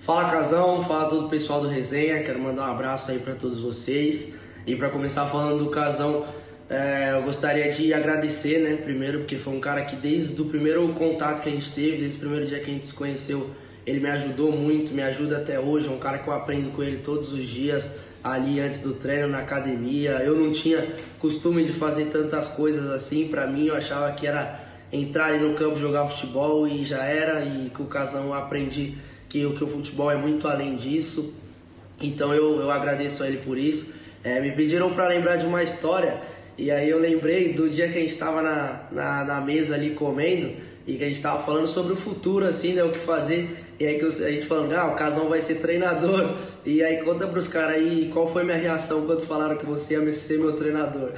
[0.06, 3.60] Fala Casão, fala todo o pessoal do Resenha, quero mandar um abraço aí para todos
[3.60, 4.36] vocês.
[4.64, 6.24] E para começar falando do Casão,
[6.70, 10.88] é, eu gostaria de agradecer, né, primeiro, porque foi um cara que desde o primeiro
[10.94, 13.50] contato que a gente teve, desde o primeiro dia que a gente se conheceu,
[13.84, 16.84] ele me ajudou muito, me ajuda até hoje, é um cara que eu aprendo com
[16.84, 17.90] ele todos os dias,
[18.24, 20.22] ali antes do treino, na academia.
[20.24, 20.88] Eu não tinha
[21.18, 25.56] costume de fazer tantas coisas assim, para mim eu achava que era entrar ali no
[25.56, 28.94] campo, jogar futebol e já era, e com o Casão eu aprendi
[29.30, 31.34] que, que o futebol é muito além disso.
[32.02, 33.94] Então eu, eu agradeço a ele por isso.
[34.24, 36.20] É, me pediram para lembrar de uma história
[36.58, 39.90] e aí eu lembrei do dia que a gente estava na, na, na mesa ali
[39.90, 40.54] comendo
[40.88, 43.66] e que a gente estava falando sobre o futuro, assim, né, o que fazer.
[43.78, 46.38] E aí que a gente falando, ah, o Casão vai ser treinador.
[46.64, 50.14] E aí conta pros caras aí qual foi minha reação quando falaram que você ia
[50.14, 51.12] ser meu treinador.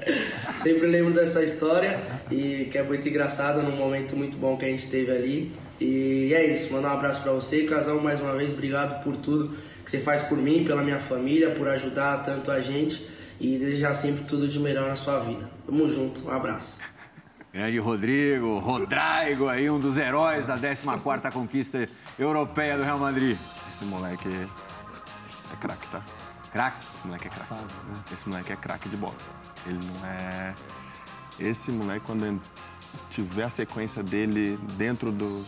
[0.56, 2.00] Sempre lembro dessa história
[2.30, 5.52] e que é muito engraçado num momento muito bom que a gente teve ali.
[5.80, 9.56] E é isso, mandar um abraço pra você, Casão, mais uma vez, obrigado por tudo
[9.84, 13.08] que você faz por mim, pela minha família, por ajudar tanto a gente
[13.40, 15.48] e desejar sempre tudo de melhor na sua vida.
[15.64, 16.80] Tamo junto, um abraço.
[17.52, 23.38] Grande Rodrigo, Rodrigo aí, um dos heróis da 14ª conquista europeia do Real Madrid.
[23.70, 26.02] Esse moleque é craque, tá?
[26.52, 26.84] Craque.
[26.94, 27.64] Esse moleque é craque.
[28.12, 29.16] Esse moleque é craque de bola.
[29.66, 30.54] Ele não é.
[31.40, 32.40] Esse moleque, quando
[33.10, 35.44] tiver a sequência dele dentro do,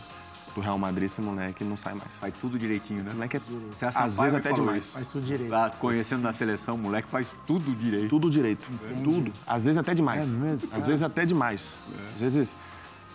[0.55, 2.15] do Real Madrid, esse moleque não sai mais.
[2.19, 3.15] Faz tudo direitinho, Esse né?
[3.15, 3.41] moleque é.
[3.73, 4.83] Você Às vezes até demais.
[4.83, 4.93] isso.
[4.93, 5.49] Faz tudo direito.
[5.49, 8.09] Lá, conhecendo na seleção, o moleque faz tudo direito.
[8.09, 8.67] Tudo direito.
[9.03, 9.31] Tudo.
[9.47, 10.25] Às vezes até demais.
[10.27, 11.77] É mesmo, Às vezes até demais.
[12.15, 12.55] Às vezes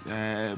[0.07, 0.57] é,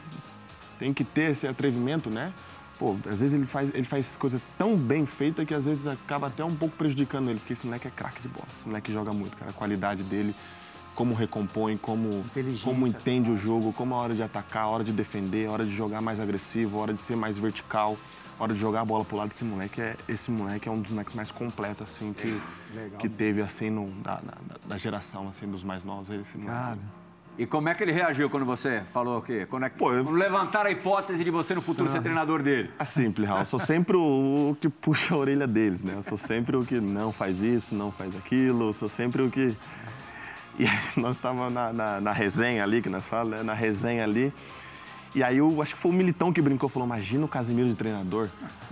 [0.78, 2.32] tem que ter esse atrevimento, né?
[2.78, 6.28] Pô, às vezes ele faz, ele faz coisa tão bem feita que às vezes acaba
[6.28, 8.46] até um pouco prejudicando ele, porque esse moleque é craque de bola.
[8.56, 9.50] Esse moleque joga muito, cara.
[9.50, 10.32] A qualidade dele,
[10.98, 12.24] como recompõe, como,
[12.64, 15.64] como entende o jogo, como a hora de atacar, a hora de defender, a hora
[15.64, 17.96] de jogar mais agressivo, a hora de ser mais vertical,
[18.36, 19.30] a hora de jogar a bola pro lado.
[19.30, 22.36] Esse moleque é, esse moleque é um dos moleques mais completos, assim, que,
[22.74, 22.98] Legal.
[22.98, 24.34] que teve, assim, no, da, da,
[24.66, 26.12] da geração, assim, dos mais novos.
[26.12, 26.52] Esse moleque.
[26.58, 26.78] Cara,
[27.38, 29.46] E como é que ele reagiu quando você falou o quê?
[29.48, 32.42] Quando, é que, Pô, eu- quando levantaram a hipótese de você no futuro ser treinador
[32.42, 32.72] dele?
[32.76, 35.94] Assim, Plihal, eu sou sempre o, o que puxa a orelha deles, né?
[35.94, 39.30] Eu sou sempre o que não faz isso, não faz aquilo, eu sou sempre o
[39.30, 39.56] que.
[40.58, 40.66] E
[41.00, 43.42] nós estávamos na, na, na resenha ali, que nós falamos, né?
[43.42, 44.32] Na resenha ali.
[45.18, 47.74] E aí eu acho que foi o Militão que brincou, falou, imagina o Casemiro de
[47.74, 48.28] treinador.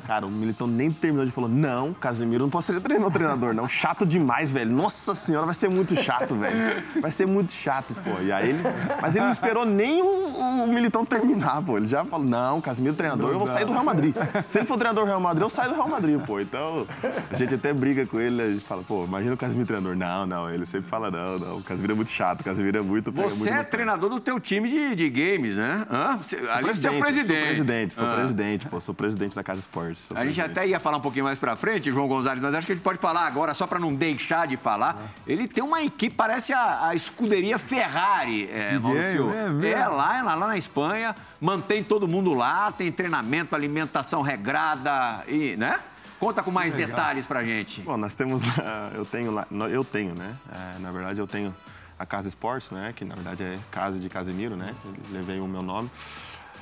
[0.07, 3.67] Cara, o Militão nem terminou de falar, não, Casemiro não pode ser treinador, treinador, não.
[3.67, 4.71] Chato demais, velho.
[4.71, 6.57] Nossa senhora, vai ser muito chato, velho.
[7.01, 8.23] Vai ser muito chato, pô.
[8.23, 8.63] E aí ele.
[9.03, 11.79] Mas ele não esperou nem o, o Militão terminar, pô.
[11.79, 14.15] Ele já falou, não, Casemiro treinador, eu vou sair do Real Madrid.
[14.47, 16.39] Se ele for treinador do Real Madrid, eu saio do Real Madrid, pô.
[16.39, 16.87] Então,
[17.29, 19.97] a gente até briga com ele, a gente fala, pô, imagina o Casemiro treinador.
[19.97, 22.83] Não, não, ele sempre fala, não, não, o Casemiro é muito chato, o Casemiro é
[22.83, 23.11] muito.
[23.11, 23.65] Você muito é no pé.
[23.65, 25.85] treinador do teu time de, de games, né?
[25.91, 26.17] Hã?
[26.19, 27.37] Você, ali você é o presidente.
[27.39, 28.15] Sou presidente, sou Ah.
[28.17, 30.05] presidente, pô, sou presidente da Casa Esportes.
[30.13, 30.51] A gente presidente.
[30.51, 32.85] até ia falar um pouquinho mais pra frente, João Gonzalez, mas acho que a gente
[32.85, 35.01] pode falar agora, só pra não deixar de falar.
[35.27, 39.31] Ele tem uma equipe, parece a, a escuderia Ferrari, é, Maurício.
[39.63, 39.71] é?
[39.71, 45.57] É, lá, lá, lá na Espanha, mantém todo mundo lá, tem treinamento, alimentação regrada e,
[45.57, 45.81] né?
[46.19, 47.83] Conta com mais detalhes pra gente.
[47.83, 50.35] Bom, nós temos, lá- eu tenho lá, eu tenho, né?
[50.51, 51.55] É, na verdade, eu tenho
[51.99, 52.93] a Casa Esportes, né?
[52.95, 54.75] Que na verdade é Casa de Casemiro, né?
[55.11, 55.91] Levei o meu nome.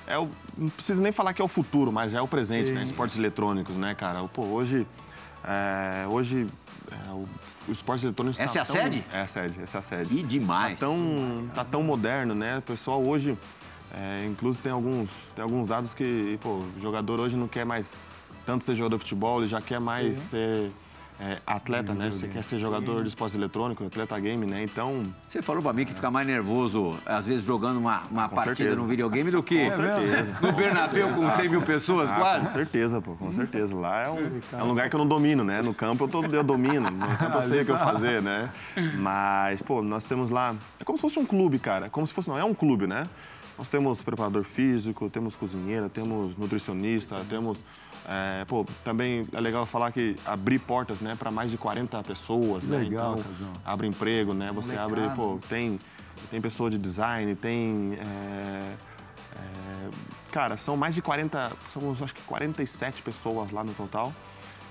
[0.07, 2.71] É o, não preciso nem falar que é o futuro, mas já é o presente,
[2.73, 2.83] né?
[2.85, 4.23] Esportes eletrônicos, né, cara?
[4.25, 4.87] Pô, hoje,
[5.43, 6.47] é, hoje
[6.91, 7.27] é, o,
[7.67, 9.05] o esportes eletrônicos Essa tá é a tão- sede?
[9.13, 10.19] É a sede, essa é a sede.
[10.19, 10.79] E demais.
[10.79, 12.59] Tá tão, tá tão moderno, né?
[12.59, 13.37] O pessoal hoje,
[13.95, 17.97] é, inclusive tem alguns, tem alguns dados que, pô, o jogador hoje não quer mais
[18.45, 20.71] tanto ser jogador de futebol, ele já quer mais ser
[21.21, 22.11] é, atleta, né?
[22.11, 24.63] Você quer ser jogador de esporte eletrônico, atleta game, né?
[24.65, 25.03] Então.
[25.29, 28.83] Você falou pra mim que fica mais nervoso, às vezes, jogando uma, uma partida certeza.
[28.83, 30.37] no videogame do que Com certeza.
[30.43, 32.47] no Bernabéu com 100 mil pessoas, Ah, quase.
[32.47, 33.77] com certeza, pô, com certeza.
[33.77, 35.63] Lá é um, é um lugar que eu não domino, né?
[35.63, 38.51] No campo eu, tô, eu domino, no campo eu sei o que eu fazer, né?
[38.99, 40.55] Mas, pô, nós temos lá.
[40.81, 41.89] É como se fosse um clube, cara.
[41.89, 43.07] Como se fosse, não, é um clube, né?
[43.57, 47.65] Nós temos preparador físico, temos cozinheira, temos nutricionista, temos.
[48.07, 52.65] É, pô, também é legal falar que abrir portas, né, para mais de 40 pessoas,
[52.65, 52.79] né?
[52.79, 54.51] Legal, Então, abre emprego, né?
[54.53, 55.81] Você abre, pô, tem,
[56.31, 57.95] tem pessoa de design, tem.
[57.95, 58.75] é,
[59.37, 59.91] é,
[60.31, 64.13] cara, são mais de 40, somos acho que 47 pessoas lá no total.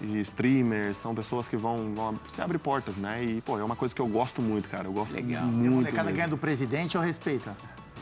[0.02, 3.24] E streamers, são pessoas que vão, vão você abre portas, né?
[3.24, 4.86] E, pô, é uma coisa que eu gosto muito, cara.
[4.88, 5.46] Eu gosto Legal.
[5.46, 5.68] muito.
[5.68, 6.18] A molecada mesmo.
[6.18, 7.56] ganha do presidente ou respeita?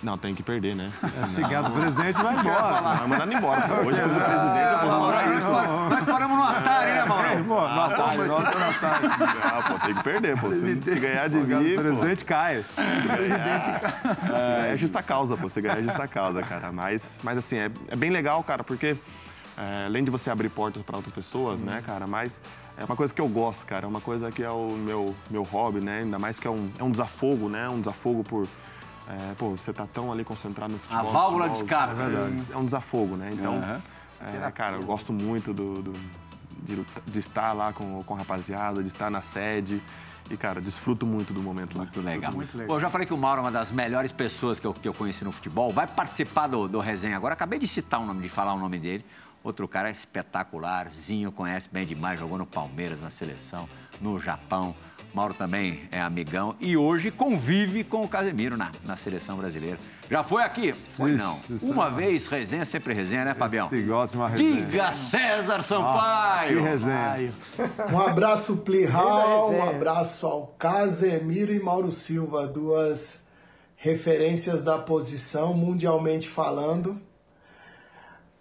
[0.04, 0.92] Não, tem que perder, né?
[1.28, 2.82] Se ganhar do presente, vai embora.
[2.82, 3.62] Vai mandando embora.
[3.68, 3.74] pô.
[3.88, 7.44] Hoje é o presidente, eu vou Mauro, nós, nós paramos no Atari, né, Mauro?
[7.44, 9.08] Pô, no Atari, mas- volta no Atari.
[9.44, 10.52] Ah, pô, tem que perder, pô.
[10.52, 12.66] Se, se ganhar de mim, do pô, presente cai.
[12.76, 15.48] Se ganhar é justa causa, pô.
[15.48, 16.72] Você ganhar é justa causa, cara.
[16.72, 18.98] Mas, mas assim, é, é bem legal, cara, porque
[19.56, 22.42] é, além de você abrir portas para outras pessoas, né, cara, mas
[22.76, 23.86] é uma coisa que eu gosto, cara.
[23.86, 26.00] É uma coisa que é o meu, meu hobby, né?
[26.00, 27.70] Ainda mais que é um, é um desafogo, né?
[27.70, 28.48] Um desafogo por.
[29.08, 31.10] É, pô, você tá tão ali concentrado no futebol.
[31.10, 31.94] A válvula de escape.
[31.94, 32.44] É verdade.
[32.52, 33.30] É um desafogo, né?
[33.34, 33.82] Então, Aham.
[34.48, 36.22] é, cara, eu gosto muito do, do-
[36.64, 39.82] de, de estar lá com, com a rapaziada, de estar na sede.
[40.30, 41.84] E, cara, desfruto muito do momento lá.
[41.84, 42.32] Muito legal.
[42.32, 42.68] Muito legal.
[42.70, 44.88] Bom, eu já falei que o Mauro é uma das melhores pessoas que eu, que
[44.88, 45.74] eu conheci no futebol.
[45.74, 47.34] Vai participar do, do resenha agora.
[47.34, 49.04] Acabei de citar o nome, de falar o nome dele.
[49.44, 53.68] Outro cara espetacular, Zinho, conhece bem demais, jogou no Palmeiras, na seleção,
[54.00, 54.76] no Japão.
[55.14, 59.78] Mauro também é amigão e hoje convive com o Casemiro na, na seleção brasileira.
[60.10, 60.74] Já foi aqui?
[60.96, 61.40] Foi Ixi, não.
[61.64, 61.98] Uma não.
[61.98, 63.68] vez, resenha, sempre resenha, né, Fabião?
[63.68, 64.66] Se gosta de uma resenha.
[64.66, 66.64] Diga César Que Sampaio!
[66.64, 66.96] resenha.
[66.96, 67.32] Ai,
[67.92, 69.66] Um abraço, Plihal, resenha.
[69.66, 73.22] um abraço ao Casemiro e Mauro Silva, duas
[73.76, 77.02] referências da posição, mundialmente falando.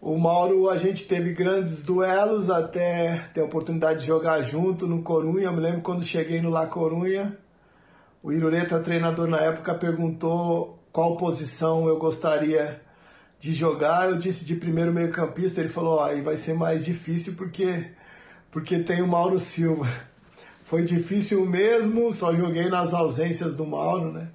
[0.02, 5.02] O Mauro, a gente teve grandes duelos até ter a oportunidade de jogar junto no
[5.02, 5.44] Corunha.
[5.44, 7.36] Eu me lembro quando cheguei no La Corunha,
[8.22, 12.80] o Irureta, treinador na época, perguntou qual posição eu gostaria
[13.38, 14.08] de jogar.
[14.08, 15.60] Eu disse de primeiro meio-campista.
[15.60, 17.90] Ele falou: ó, aí vai ser mais difícil porque,
[18.50, 19.86] porque tem o Mauro Silva.
[20.64, 24.28] Foi difícil mesmo, só joguei nas ausências do Mauro, né?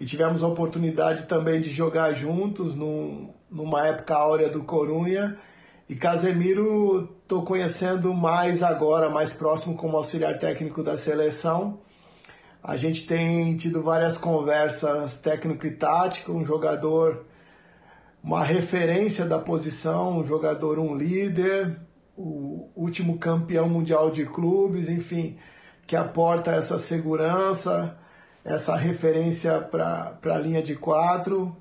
[0.00, 5.36] E tivemos a oportunidade também de jogar juntos num, numa época áurea do Corunha.
[5.88, 11.80] E Casemiro estou conhecendo mais agora, mais próximo como auxiliar técnico da seleção.
[12.62, 17.26] A gente tem tido várias conversas técnico e tático, um jogador,
[18.22, 21.76] uma referência da posição, um jogador, um líder,
[22.16, 25.36] o último campeão mundial de clubes, enfim,
[25.86, 27.98] que aporta essa segurança,
[28.44, 31.56] essa referência para a linha de quatro.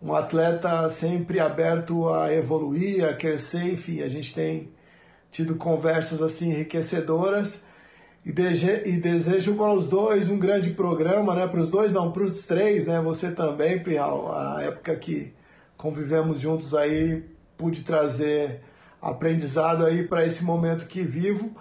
[0.00, 4.72] Um atleta sempre aberto a evoluir, a crescer, enfim, a gente tem
[5.30, 7.62] tido conversas assim enriquecedoras
[8.24, 11.46] e, dege- e desejo para os dois um grande programa, né?
[11.46, 13.00] Para os dois, não, para os três, né?
[13.00, 14.32] Você também, Prial.
[14.32, 15.32] A época que
[15.76, 17.24] convivemos juntos aí,
[17.56, 18.60] pude trazer
[19.00, 21.54] aprendizado aí para esse momento que vivo.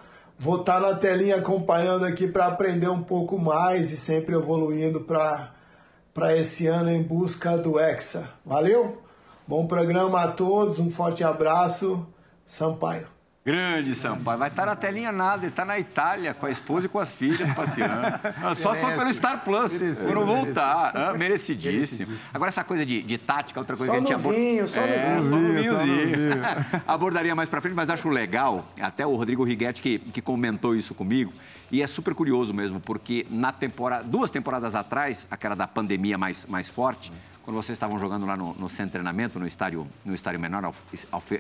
[0.44, 5.54] Vou estar na telinha acompanhando aqui para aprender um pouco mais e sempre evoluindo para
[6.16, 8.28] para esse ano em busca do Hexa.
[8.44, 9.04] Valeu?
[9.48, 12.08] Bom programa a todos, um forte abraço.
[12.44, 13.21] Sampaio.
[13.44, 14.38] Grande Sampaio.
[14.38, 17.12] Vai estar na telinha nada, ele está na Itália com a esposa e com as
[17.12, 17.92] filhas passeando.
[18.44, 19.74] Ah, Só se for pelo Star Plus,
[20.04, 20.92] quando voltar.
[20.96, 22.16] Ah, merecidíssimo.
[22.34, 24.68] Agora, essa coisa de, de tática, outra coisa Só que a gente no abor- vinho,
[24.68, 25.24] só no é, vinho.
[25.24, 26.42] No Vinho, só no vinhozinho.
[26.88, 30.94] Abordaria mais pra frente, mas acho legal, até o Rodrigo Righetti que, que comentou isso
[30.94, 31.34] comigo,
[31.72, 36.46] e é super curioso mesmo, porque na temporada, duas temporadas atrás, aquela da pandemia mais,
[36.46, 37.12] mais forte,
[37.44, 40.74] quando vocês estavam jogando lá no, no centro de treinamento, no estádio, no estádio menor,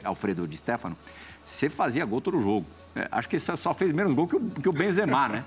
[0.03, 0.97] Alfredo de Stefano,
[1.45, 2.65] você fazia gol todo jogo.
[2.95, 5.45] É, acho que você só fez menos gol que o, que o Benzema, né?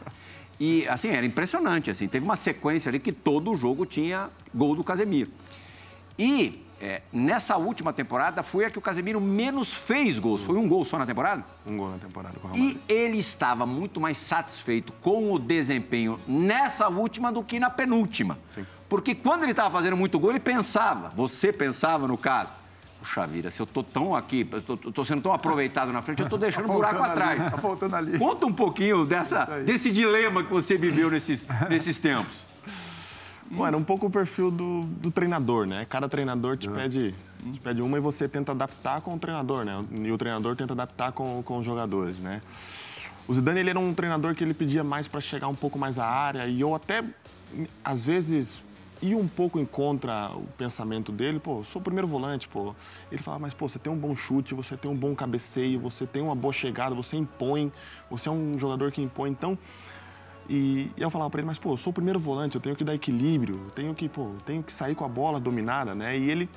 [0.59, 2.07] E, assim, era impressionante, assim.
[2.07, 5.31] Teve uma sequência ali que todo jogo tinha gol do Casemiro.
[6.19, 10.43] E é, nessa última temporada foi a que o Casemiro menos fez gols.
[10.43, 11.45] Foi um gol só na temporada?
[11.67, 16.89] Um gol na temporada com E ele estava muito mais satisfeito com o desempenho nessa
[16.89, 18.39] última do que na penúltima.
[18.49, 18.67] Sim.
[18.89, 22.51] Porque quando ele estava fazendo muito gol, ele pensava, você pensava no caso,
[23.05, 26.29] puxa vida, se eu tô tão aqui, tô, tô sendo tão aproveitado na frente, eu
[26.29, 27.51] tô deixando um buraco ali, atrás.
[27.51, 28.19] tá faltando ali.
[28.19, 32.47] Conta um pouquinho dessa, desse dilema que você viveu nesses, nesses tempos.
[33.51, 35.87] Bom, era um pouco o perfil do, do treinador, né?
[35.89, 37.15] Cada treinador te, pede,
[37.53, 39.85] te pede uma e você tenta adaptar com o treinador, né?
[39.93, 42.41] E o treinador tenta adaptar com, com os jogadores, né?
[43.27, 45.99] o Zidane ele era um treinador que ele pedia mais para chegar um pouco mais
[45.99, 47.03] à área e eu até
[47.83, 48.63] às vezes
[49.09, 52.75] ia um pouco em contra o pensamento dele, pô, sou o primeiro volante, pô.
[53.11, 56.07] Ele falava, mas pô, você tem um bom chute, você tem um bom cabeceio, você
[56.07, 57.73] tem uma boa chegada, você impõe,
[58.11, 59.59] você é um jogador que impõe, então
[60.49, 62.77] e, e eu falava para ele, mas pô, eu sou o primeiro volante, eu tenho
[62.77, 66.17] que dar equilíbrio, eu tenho que, pô, tenho que sair com a bola dominada, né?
[66.19, 66.49] E ele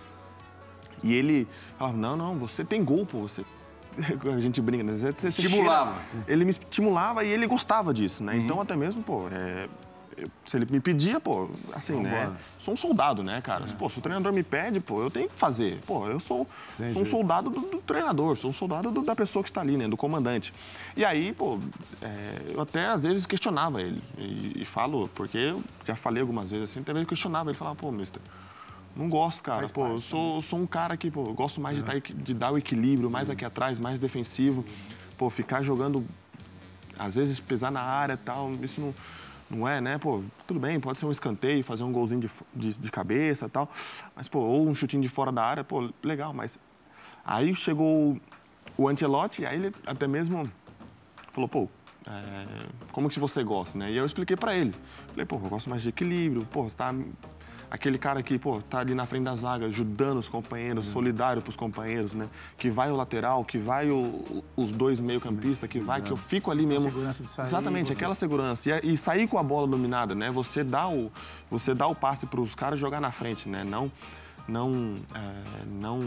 [1.03, 3.45] e ele falava, não, não, você tem gol, pô, você
[4.35, 4.95] a gente brinca, né?
[4.95, 5.95] Você, você Estimulava.
[6.11, 8.37] cheira- ele me estimulava e ele gostava disso, né?
[8.37, 9.67] Então, até mesmo, pô, é,
[10.18, 12.26] eu- se ele me pedia, pô, assim, né?
[12.59, 13.65] Sou um soldado, né, cara?
[13.78, 15.80] Pô, se o treinador me pede, pô, eu tenho que fazer.
[15.86, 16.47] Pô, eu sou,
[16.93, 19.78] sou um soldado do, do treinador, sou um soldado do- da pessoa que está ali,
[19.78, 19.88] né?
[19.88, 20.53] Do comandante.
[20.95, 21.59] E aí, pô,
[22.01, 24.01] é, eu até às vezes questionava ele.
[24.18, 27.49] E, e falo, porque eu já falei algumas vezes assim, até eu questionava.
[27.49, 28.22] Ele falava, pô, mister,
[28.95, 29.61] não gosto, cara.
[29.70, 32.51] Pô, eu sou, sou um cara que, pô, eu gosto mais de, tá, de dar
[32.51, 34.65] o equilíbrio, mais aqui atrás, mais defensivo.
[35.18, 36.03] Pô, ficar jogando,
[36.97, 38.93] às vezes pisar na área e tal, isso não,
[39.49, 39.97] não é, né?
[39.97, 43.49] Pô, tudo bem, pode ser um escanteio, fazer um golzinho de, de, de cabeça e
[43.49, 43.69] tal.
[44.15, 46.59] Mas, pô, ou um chutinho de fora da área, pô, legal, mas.
[47.25, 48.17] Aí chegou
[48.77, 50.49] o- Ancelotti, aí ele até mesmo
[51.33, 51.69] falou, pô,
[52.05, 52.45] é,
[52.91, 53.91] como que você gosta, né?
[53.91, 54.73] E eu expliquei pra ele.
[55.09, 56.93] Falei, pô, eu gosto mais de equilíbrio, pô, tá
[57.70, 61.55] aquele cara que, pô, tá ali na frente da zaga, ajudando os companheiros, solidário pros
[61.55, 62.28] companheiros, né?
[62.57, 66.49] Que vai o lateral, que vai o- os dois meio-campistas, que vai, que eu fico
[66.51, 66.89] ali mesmo.
[66.89, 68.70] segurança de sair, Exatamente, aquela segurança.
[68.84, 70.32] E, e sair com a bola dominada, né?
[70.32, 71.11] Você dá o,
[71.51, 73.63] você dá o passe pros caras jogar na frente, né?
[73.63, 73.91] Não
[74.47, 75.99] não, é, não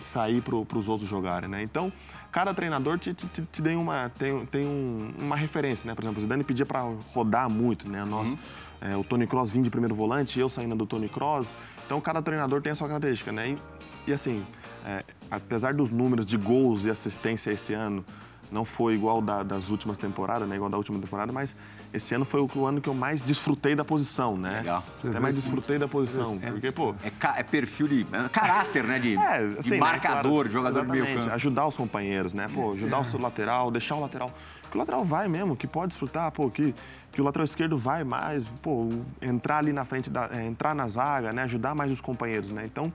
[0.00, 1.62] sair para os outros jogarem, né?
[1.62, 1.92] Então,
[2.32, 5.94] cada treinador te, te, te- te tem, uma, tem, tem um- uma referência, né?
[5.94, 6.80] Por exemplo, o Zidane pedia para
[7.12, 8.04] rodar muito, né?
[8.04, 8.36] Nós,
[8.84, 11.54] é, o Tony Kroos vindo de primeiro volante, eu saindo do Tony Kroos.
[11.86, 13.50] Então, cada treinador tem a sua característica, né?
[13.50, 13.58] E,
[14.06, 14.46] e assim,
[14.84, 18.04] é, apesar dos números de gols e assistência esse ano
[18.50, 20.56] não foi igual da- das últimas temporadas, né?
[20.56, 21.56] Igual da última temporada, mas
[21.92, 24.58] esse ano foi o, o ano que eu mais desfrutei da posição, né?
[24.58, 24.84] Legal.
[25.04, 26.94] Até mais desfrutei da posição, porque, pô...
[27.02, 28.06] É, é perfil de.
[28.12, 28.98] é caráter, né?
[28.98, 31.30] De, É, de assim, né, marcador, claro, de jogador de meio campo.
[31.34, 32.46] Ajudar os companheiros, né?
[32.52, 34.30] Pô, ajudar o seu lateral, deixar o lateral.
[34.70, 36.74] Que o lateral vai mesmo, que pode desfrutar, pô, que,
[37.12, 38.88] que o lateral esquerdo vai mais, pô,
[39.22, 41.42] entrar ali na frente, da, é, entrar na zaga, né?
[41.44, 42.64] Ajudar mais os companheiros, né?
[42.64, 42.92] Então.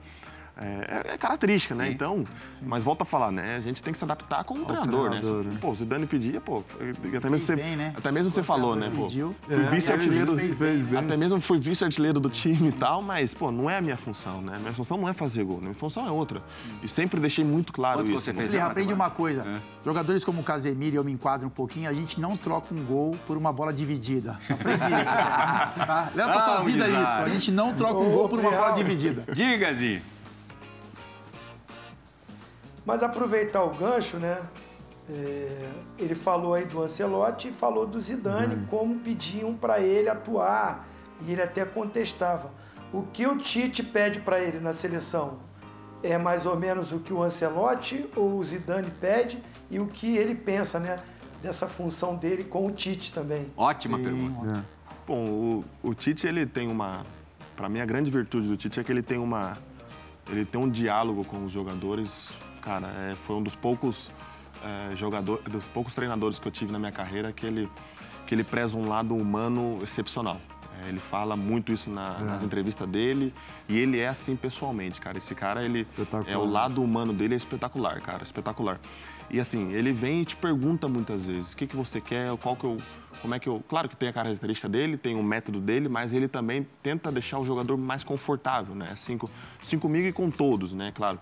[0.60, 1.90] É, é característica, né?
[1.90, 2.22] Então,
[2.62, 3.56] mas volta a falar, né?
[3.56, 5.52] A gente tem que se adaptar com o treinador, treinador, né?
[5.52, 5.58] né?
[5.60, 6.62] Pô, o Zidane pedia, pô,
[7.16, 7.94] até mesmo você, bem, né?
[7.96, 8.90] até mesmo você falou, né?
[8.94, 9.34] Pô, Pediu.
[9.46, 10.98] fui É, vice-artilheiro, fez bem, bem.
[10.98, 14.42] até mesmo fui vice-artilheiro do time e tal, mas, pô, não é a minha função,
[14.42, 14.58] né?
[14.60, 15.62] Minha função não é fazer gol, né?
[15.68, 16.42] minha função é outra.
[16.82, 18.20] E sempre deixei muito claro Quantos isso.
[18.20, 18.38] você né?
[18.40, 18.50] fez?
[18.50, 19.46] Ele Já, aprende uma coisa.
[19.84, 23.16] Jogadores como o Casemiro, eu me enquadro um pouquinho, a gente não troca um gol
[23.26, 24.38] por uma bola dividida.
[24.48, 25.10] Aprende isso.
[25.90, 26.10] Tá?
[26.14, 27.12] Leva pra Ah, sua um vida isso.
[27.18, 29.24] A gente não troca um gol por uma bola dividida.
[29.34, 30.02] Diga, Zi.
[32.90, 34.38] Mas aproveitar o gancho, né?
[35.12, 35.68] é,
[35.98, 40.86] ele falou aí do Ancelotti e falou do Zidane, como pediam para ele atuar.
[41.26, 42.50] E ele até contestava.
[42.92, 45.38] O que o Tite pede para ele na seleção
[46.02, 50.16] é mais ou menos o que o Ancelotti ou o Zidane pede e o que
[50.16, 50.96] ele pensa, né?
[51.42, 53.46] Dessa função dele com o Tite também.
[53.56, 54.64] Ótima pergunta.
[55.06, 57.04] Bom, o, o Tite, ele tem uma...
[57.56, 59.58] Pra mim, a grande virtude do Tite é que ele tem uma...
[60.28, 62.30] Ele tem um diálogo com os jogadores.
[62.60, 64.10] Cara, é, foi um dos poucos
[64.62, 67.68] é, jogadores, dos poucos treinadores que eu tive na minha carreira que ele,
[68.26, 70.40] que ele preza um lado humano excepcional.
[70.84, 73.34] É, ele fala muito isso na- nas entrevistas dele
[73.68, 75.18] e ele é assim pessoalmente, cara.
[75.18, 75.86] Esse cara, ele
[76.30, 78.78] é o lado humano dele é espetacular, cara, espetacular.
[79.30, 82.56] E assim, ele vem e te pergunta muitas vezes, o que, que você quer, qual
[82.56, 82.78] que eu,
[83.22, 86.12] como é que eu, claro que tem a característica dele, tem o método dele, mas
[86.12, 88.88] ele também tenta deixar o jogador mais confortável, né?
[88.90, 89.28] Assim, com,
[89.62, 90.92] assim comigo e com todos, né?
[90.92, 91.20] Claro.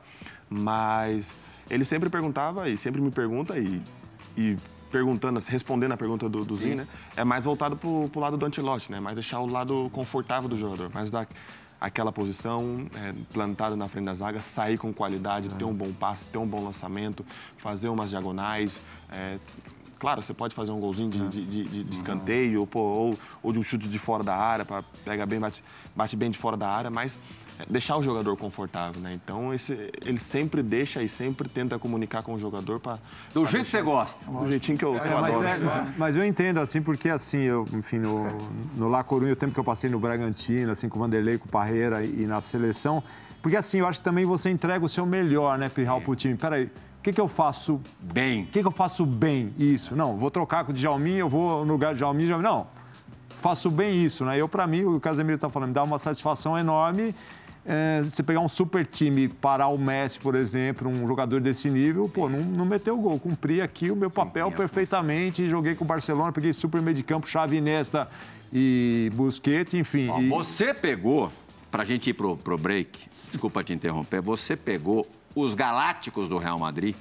[0.48, 1.32] Mas
[1.68, 3.82] ele sempre perguntava e sempre me pergunta e,
[4.36, 4.56] e
[4.90, 6.88] perguntando, respondendo a pergunta do, do Zinho, né?
[7.14, 9.00] É mais voltado pro, pro lado do Antilote, né?
[9.00, 11.28] Mais deixar o lado confortável do jogador, mais dar
[11.80, 16.26] aquela posição é, plantada na frente da zaga, sair com qualidade, ter um bom passe,
[16.26, 17.24] ter um bom lançamento,
[17.58, 18.80] fazer umas diagonais.
[19.10, 19.38] é,
[19.98, 23.52] claro, você pode fazer um golzinho de, de- de- de- de escanteio, pô, ou, ou
[23.52, 25.62] de um chute de fora da área, para pega bem, bate,
[25.94, 27.18] bate bem de fora da área, mas
[27.58, 29.12] é, deixar o jogador confortável, né?
[29.14, 32.98] Então esse, ele sempre deixa e sempre tenta comunicar com o jogador para
[33.34, 34.24] Do jeito que você gosta.
[34.30, 35.48] do jeitinho que eu, que eu Mas, adoro.
[35.48, 38.24] é- mas eu entendo, assim, porque assim, eu, enfim, no,
[38.76, 41.46] no La Coruña, o tempo que eu passei no Bragantino, assim, com o Vanderlei, com
[41.46, 43.02] o Parreira e, e na seleção,
[43.42, 46.36] porque assim, eu acho que também você entrega o seu melhor, né, Pirral, pro time.
[46.36, 48.42] Peraí, o que, que eu faço Bem.
[48.42, 49.50] o que, que eu faço bem?
[49.58, 49.94] Isso.
[49.94, 52.26] Não, vou trocar com o Djalminha, eu vou no lugar do Djalminha.
[52.26, 52.50] Djalminha.
[52.50, 52.66] Não,
[53.40, 54.40] faço bem isso, né?
[54.40, 57.14] Eu, para mim, o Casemiro tá falando, me dá uma satisfação enorme
[57.68, 62.08] é, você pegar um super time, parar o Messi, por exemplo, um jogador desse nível,
[62.08, 63.20] pô, não, não meteu gol.
[63.20, 67.28] Cumpri aqui o meu papel perfeitamente, joguei com o Barcelona, peguei super meio de campo,
[67.28, 68.08] Xavi Nesta
[68.50, 70.08] e Busquets, enfim.
[70.08, 70.28] Ó, e...
[70.28, 71.30] Você pegou,
[71.70, 75.06] pra gente ir pro, pro break, desculpa te interromper, você pegou
[75.40, 76.94] os Galácticos do Real Madrid,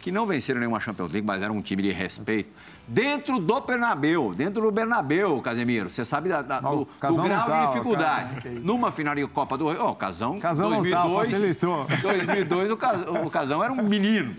[0.00, 2.50] que não venceram nenhuma Champions League, mas eram um time de respeito,
[2.88, 5.90] dentro do Bernabeu, dentro do Bernabeu, Casemiro.
[5.90, 8.34] Você sabe da- da- do, o Casão do grau de dificuldade.
[8.42, 8.54] cara.
[8.60, 11.86] Numa final de Copa do Rei, ó, o Casão, Casão não tava, 2002, facilitou.
[12.00, 14.34] 2002 o, Cas- o Casão era um menino.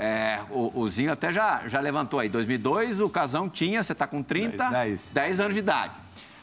[0.00, 2.28] É, o, o Zinho até já, já levantou aí.
[2.28, 5.10] 2002 o Casão tinha, você está com 30, Dez.
[5.12, 5.94] 10 anos de idade.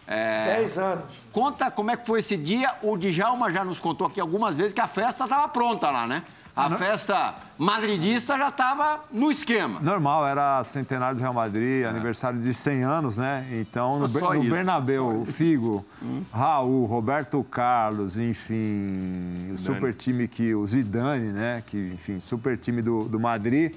[0.08, 1.06] É, 10 anos.
[1.32, 2.74] Conta como é que foi esse dia.
[2.82, 6.24] O Djalma já nos contou aqui algumas vezes que a festa estava pronta lá, né?
[6.56, 9.82] A festa madridista já estava no esquema.
[9.82, 13.46] Normal, era centenário do Real Madrid, aniversário de 100 anos, né?
[13.52, 15.86] Então, no, Só no isso, Bernabéu, o Figo,
[16.32, 21.62] Raul, Roberto Carlos, enfim, o super time que o Zidane, né?
[21.66, 23.76] Que, enfim, super time do, do Madrid.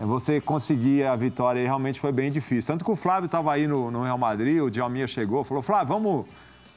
[0.00, 2.72] Eh, Você conseguir a vitória aí realmente foi bem difícil.
[2.72, 5.88] Tanto que o Flávio estava aí no, no Real Madrid, o Djalminha chegou, falou: Flávio,
[5.94, 6.26] vamos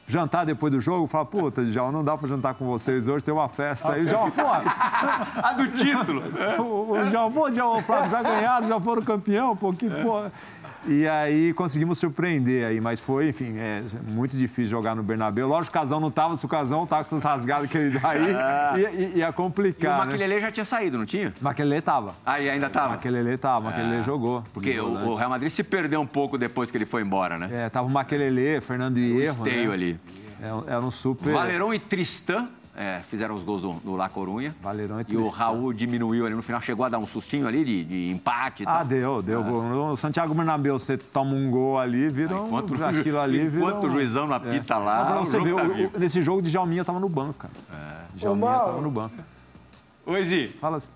[0.06, 1.06] jantar depois do jogo?
[1.06, 4.04] Falei, puta, Djalma, não dá pra jantar com vocês hoje, tem uma festa aí.
[4.04, 4.42] Djalma, pô,
[5.42, 6.22] A do título.
[6.60, 10.30] o, o já, pô, já, o Flávio já ganharam, já foram campeão, pô, que porra.
[10.86, 15.48] E aí conseguimos surpreender aí, mas foi, enfim, é muito difícil jogar no Bernabéu.
[15.48, 17.98] Lógico que o Casão não tava, se o Casão tava com os rasgados que ele
[17.98, 20.04] dá aí, ia, ia, ia E o complicar, né?
[20.04, 21.32] Maquilele já tinha saído, não tinha?
[21.40, 22.14] Maquelele tava.
[22.24, 22.90] Ah, e ainda estava?
[22.90, 24.44] Maquelele tava, Maquelele jogou.
[24.52, 27.48] Porque o, o Real Madrid se perdeu um pouco depois que ele foi embora, né?
[27.50, 29.74] É, tava o Maquelele, Fernando Hierro, esteio né?
[29.74, 30.00] ali.
[30.42, 31.32] É, Era um super...
[31.32, 34.54] Valerão e Tristan é, fizeram os gols do, do La Corunha.
[34.62, 35.28] Valerão e E o.
[35.28, 38.78] Raul diminuiu ali no final, chegou a dar um sustinho ali de, de empate Ah,
[38.78, 38.84] tal.
[38.84, 39.42] deu, deu.
[39.44, 39.62] gol.
[39.62, 43.56] No Santiago Bernabéu, você toma um gol ali, vira um, Enquanto, ju- aquilo ali vira
[43.66, 46.22] enquanto o um- juizão não apita lá, Mas pra o você ver, tá o- nesse
[46.22, 47.52] jogo de Djalminha tava no banco, cara.
[47.72, 48.18] É.
[48.18, 48.66] Djalminha Mauro.
[48.66, 49.14] tava no banco.
[50.06, 50.48] Oi, Zi.
[50.60, 50.88] Fala assim.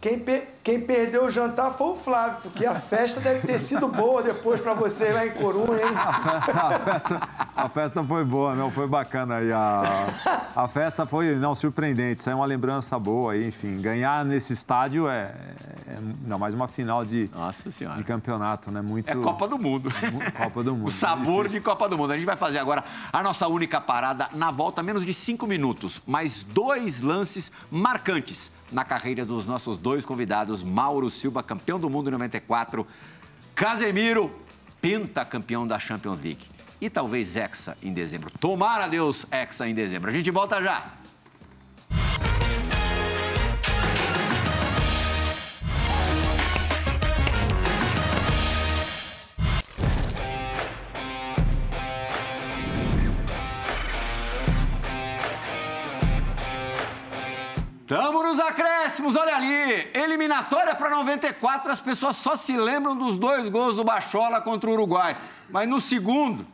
[0.00, 3.88] Quem, pe- quem perdeu o jantar foi o Flávio, porque a festa deve ter sido
[3.88, 5.92] boa depois pra vocês lá em Corunha, hein?
[6.52, 9.52] A festa, a festa foi boa, não, foi bacana aí.
[9.52, 9.82] A,
[10.54, 13.76] a festa foi, não, surpreendente, saiu uma lembrança boa aí, enfim.
[13.78, 15.34] Ganhar nesse estádio é,
[15.86, 17.96] é ainda mais uma final de, Nossa Senhora.
[17.96, 18.80] de campeonato, né?
[18.80, 19.10] Muito...
[19.10, 19.90] É Copa do Mundo.
[20.36, 20.82] Copa do Mundo.
[20.88, 22.12] O sabor de Copa do Mundo.
[22.12, 22.82] A gente vai fazer agora
[23.12, 26.02] a nossa única parada na volta, menos de cinco minutos.
[26.06, 30.51] Mais dois lances marcantes na carreira dos nossos dois convidados.
[30.60, 32.84] Mauro Silva, campeão do mundo em 94.
[33.54, 34.34] Casemiro,
[34.80, 36.44] pentacampeão da Champions League.
[36.80, 38.28] E talvez Hexa em dezembro.
[38.40, 40.10] Tomara Deus Hexa em dezembro.
[40.10, 41.01] A gente volta já.
[60.26, 64.72] Eliminatória para 94, as pessoas só se lembram dos dois gols do Bachola contra o
[64.72, 65.16] Uruguai.
[65.50, 66.46] Mas no segundo,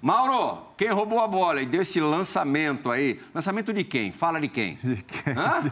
[0.00, 3.20] Mauro, quem roubou a bola e deu esse lançamento aí?
[3.34, 4.10] Lançamento de quem?
[4.10, 4.78] Fala de quem?
[5.36, 5.70] Hã?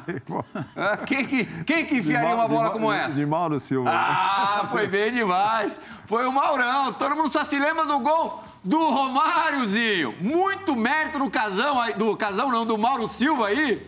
[0.77, 3.17] Ah, Quem que, quem que enfiaria uma bola como essa?
[3.17, 3.91] De Mauro Silva.
[3.91, 5.81] Ah, foi bem demais.
[6.07, 6.93] Foi o Maurão.
[6.93, 10.15] Todo mundo só se lembra do gol do Romáriozinho.
[10.21, 13.81] Muito mérito no casão, aí- do casão não, do Mauro Silva aí.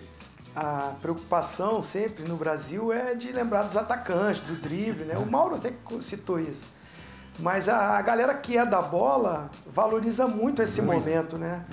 [0.55, 5.17] A preocupação sempre no Brasil é de lembrar dos atacantes, do drible, né?
[5.17, 6.65] O Mauro até citou isso.
[7.39, 11.65] Mas a, a galera que é da bola valoriza muito esse momento, né?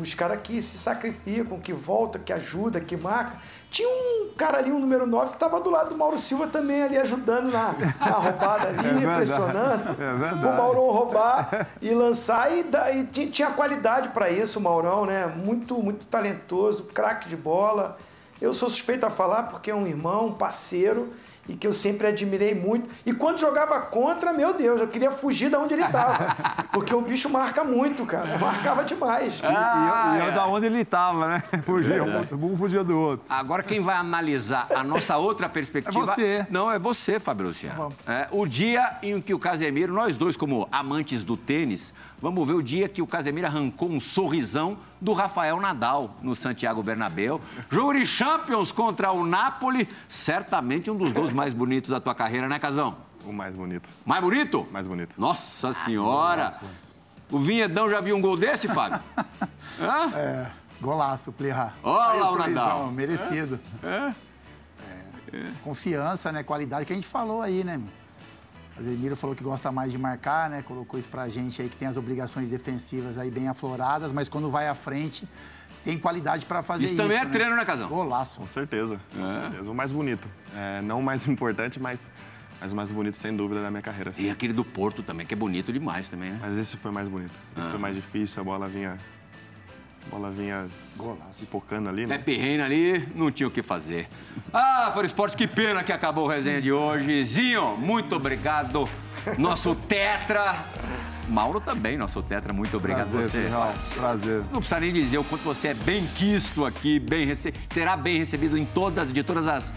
[0.00, 3.38] Os caras que se sacrificam, que voltam, que ajudam, que marcam.
[3.70, 6.82] Tinha um cara ali, um número 9, que estava do lado do Mauro Silva também
[6.82, 9.16] ali ajudando na, na roubada ali, verdade.
[9.16, 10.02] pressionando.
[10.02, 10.34] É.
[10.34, 12.64] O Maurão roubar e lançar e,
[12.98, 15.26] e ti- tinha qualidade para isso, o Maurão, né?
[15.26, 17.96] Muito, muito talentoso, craque de bola.
[18.44, 21.10] Eu sou suspeito a falar porque é um irmão, um parceiro
[21.48, 22.88] e que eu sempre admirei muito.
[23.04, 26.34] E quando jogava contra, meu Deus, eu queria fugir de onde ele estava.
[26.72, 28.38] Porque o bicho marca muito, cara.
[28.38, 29.40] Marcava demais.
[29.42, 30.32] Ah, e eu é.
[30.32, 31.42] da onde ele tava, né?
[31.64, 33.26] Fugia, um, um fugia do outro.
[33.28, 35.98] Agora quem vai analisar a nossa outra perspectiva...
[35.98, 36.46] É você.
[36.50, 37.94] Não, é você, Fábio Luciano.
[38.06, 42.54] É, o dia em que o Casemiro, nós dois como amantes do tênis, vamos ver
[42.54, 47.38] o dia que o Casemiro arrancou um sorrisão do Rafael Nadal no Santiago Bernabéu.
[47.70, 52.48] Jogo de Champions contra o Napoli, certamente um dos gols mais bonitos da tua carreira,
[52.48, 52.96] né, Casão?
[53.24, 53.88] O mais bonito.
[54.04, 54.66] Mais bonito?
[54.72, 55.20] Mais bonito.
[55.20, 56.54] Nossa Senhora!
[57.30, 59.00] O Vinhedão já viu um gol desse, Fábio?
[59.80, 60.10] Hã?
[60.14, 60.50] É,
[60.80, 61.74] golaço, Plirra.
[61.82, 62.90] Olha lá o Nadal.
[62.90, 63.60] Merecido.
[63.82, 64.14] É.
[65.62, 66.42] Confiança, né?
[66.42, 67.80] Qualidade que a gente falou aí, né?
[68.76, 68.84] Meu?
[68.84, 70.62] Casemiro falou que gosta mais de marcar, né?
[70.62, 74.50] Colocou isso pra gente aí que tem as obrigações defensivas aí bem afloradas, mas quando
[74.50, 75.28] vai à frente
[75.84, 76.94] tem qualidade para fazer isso.
[76.94, 77.30] Isso também é né?
[77.30, 77.88] treino, né, Casão?
[77.88, 78.40] Golaço.
[78.40, 79.40] Com certeza, com É.
[79.50, 79.70] certeza.
[79.70, 80.26] O mais bonito.
[80.54, 82.10] É, não o mais importante, mas,
[82.60, 84.12] mas o mais bonito, sem dúvida, da minha carreira.
[84.12, 84.24] sim.
[84.24, 86.38] E aquele do Porto também, que é bonito demais também, né?
[86.40, 87.32] Mas esse foi mais bonito.
[87.56, 87.70] Esse Ah.
[87.70, 88.98] foi mais difícil, a bola vinha.
[90.06, 91.40] A bola vinha Golaço.
[91.40, 92.16] pipocando ali, né?
[92.18, 94.08] Pepe Reina ali, não tinha o que fazer.
[94.52, 97.24] Ah, Fora Esporte, que pena que acabou o resenha de hoje.
[97.24, 98.88] Zinho, muito obrigado.
[99.38, 100.64] Nosso tetra.
[101.28, 103.42] Mauro também, nosso tetra, muito obrigado a Prazer, você.
[103.42, 104.42] Pirral, prazer.
[104.52, 107.52] Não precisa nem dizer o quanto você é bem quisto aqui, bem rece...
[107.72, 109.72] será bem recebido em todas, de todas as,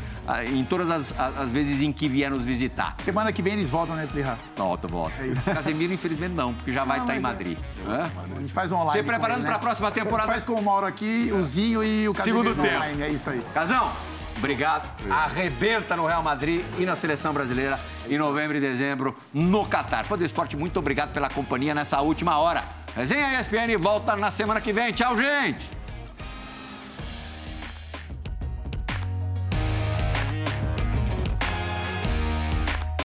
[0.53, 2.95] em todas as, as vezes em que vier nos visitar.
[2.99, 4.37] Semana que vem eles voltam, né, Plirra?
[4.55, 5.15] Volta, volta.
[5.53, 7.57] Casemiro, infelizmente, não, porque já vai estar em mas é- Madrid.
[7.87, 8.11] Hã?
[8.35, 8.91] A gente faz online.
[8.91, 10.27] Você preparando para a próxima temporada?
[10.31, 12.75] Faz com o Mauro aqui, o Zinho e o Casemiro Segundo tempo.
[12.75, 13.01] online.
[13.03, 13.41] É isso aí.
[13.53, 13.91] Casão,
[14.37, 14.89] obrigado.
[15.09, 17.79] Arrebenta no Real Madrid e na seleção brasileira
[18.09, 20.05] em novembro e dezembro no Catar.
[20.05, 22.63] Fã do esporte, muito obrigado pela companhia nessa última hora.
[22.95, 24.91] Resenha ESPN volta na semana que vem.
[24.91, 25.76] Tchau, gente!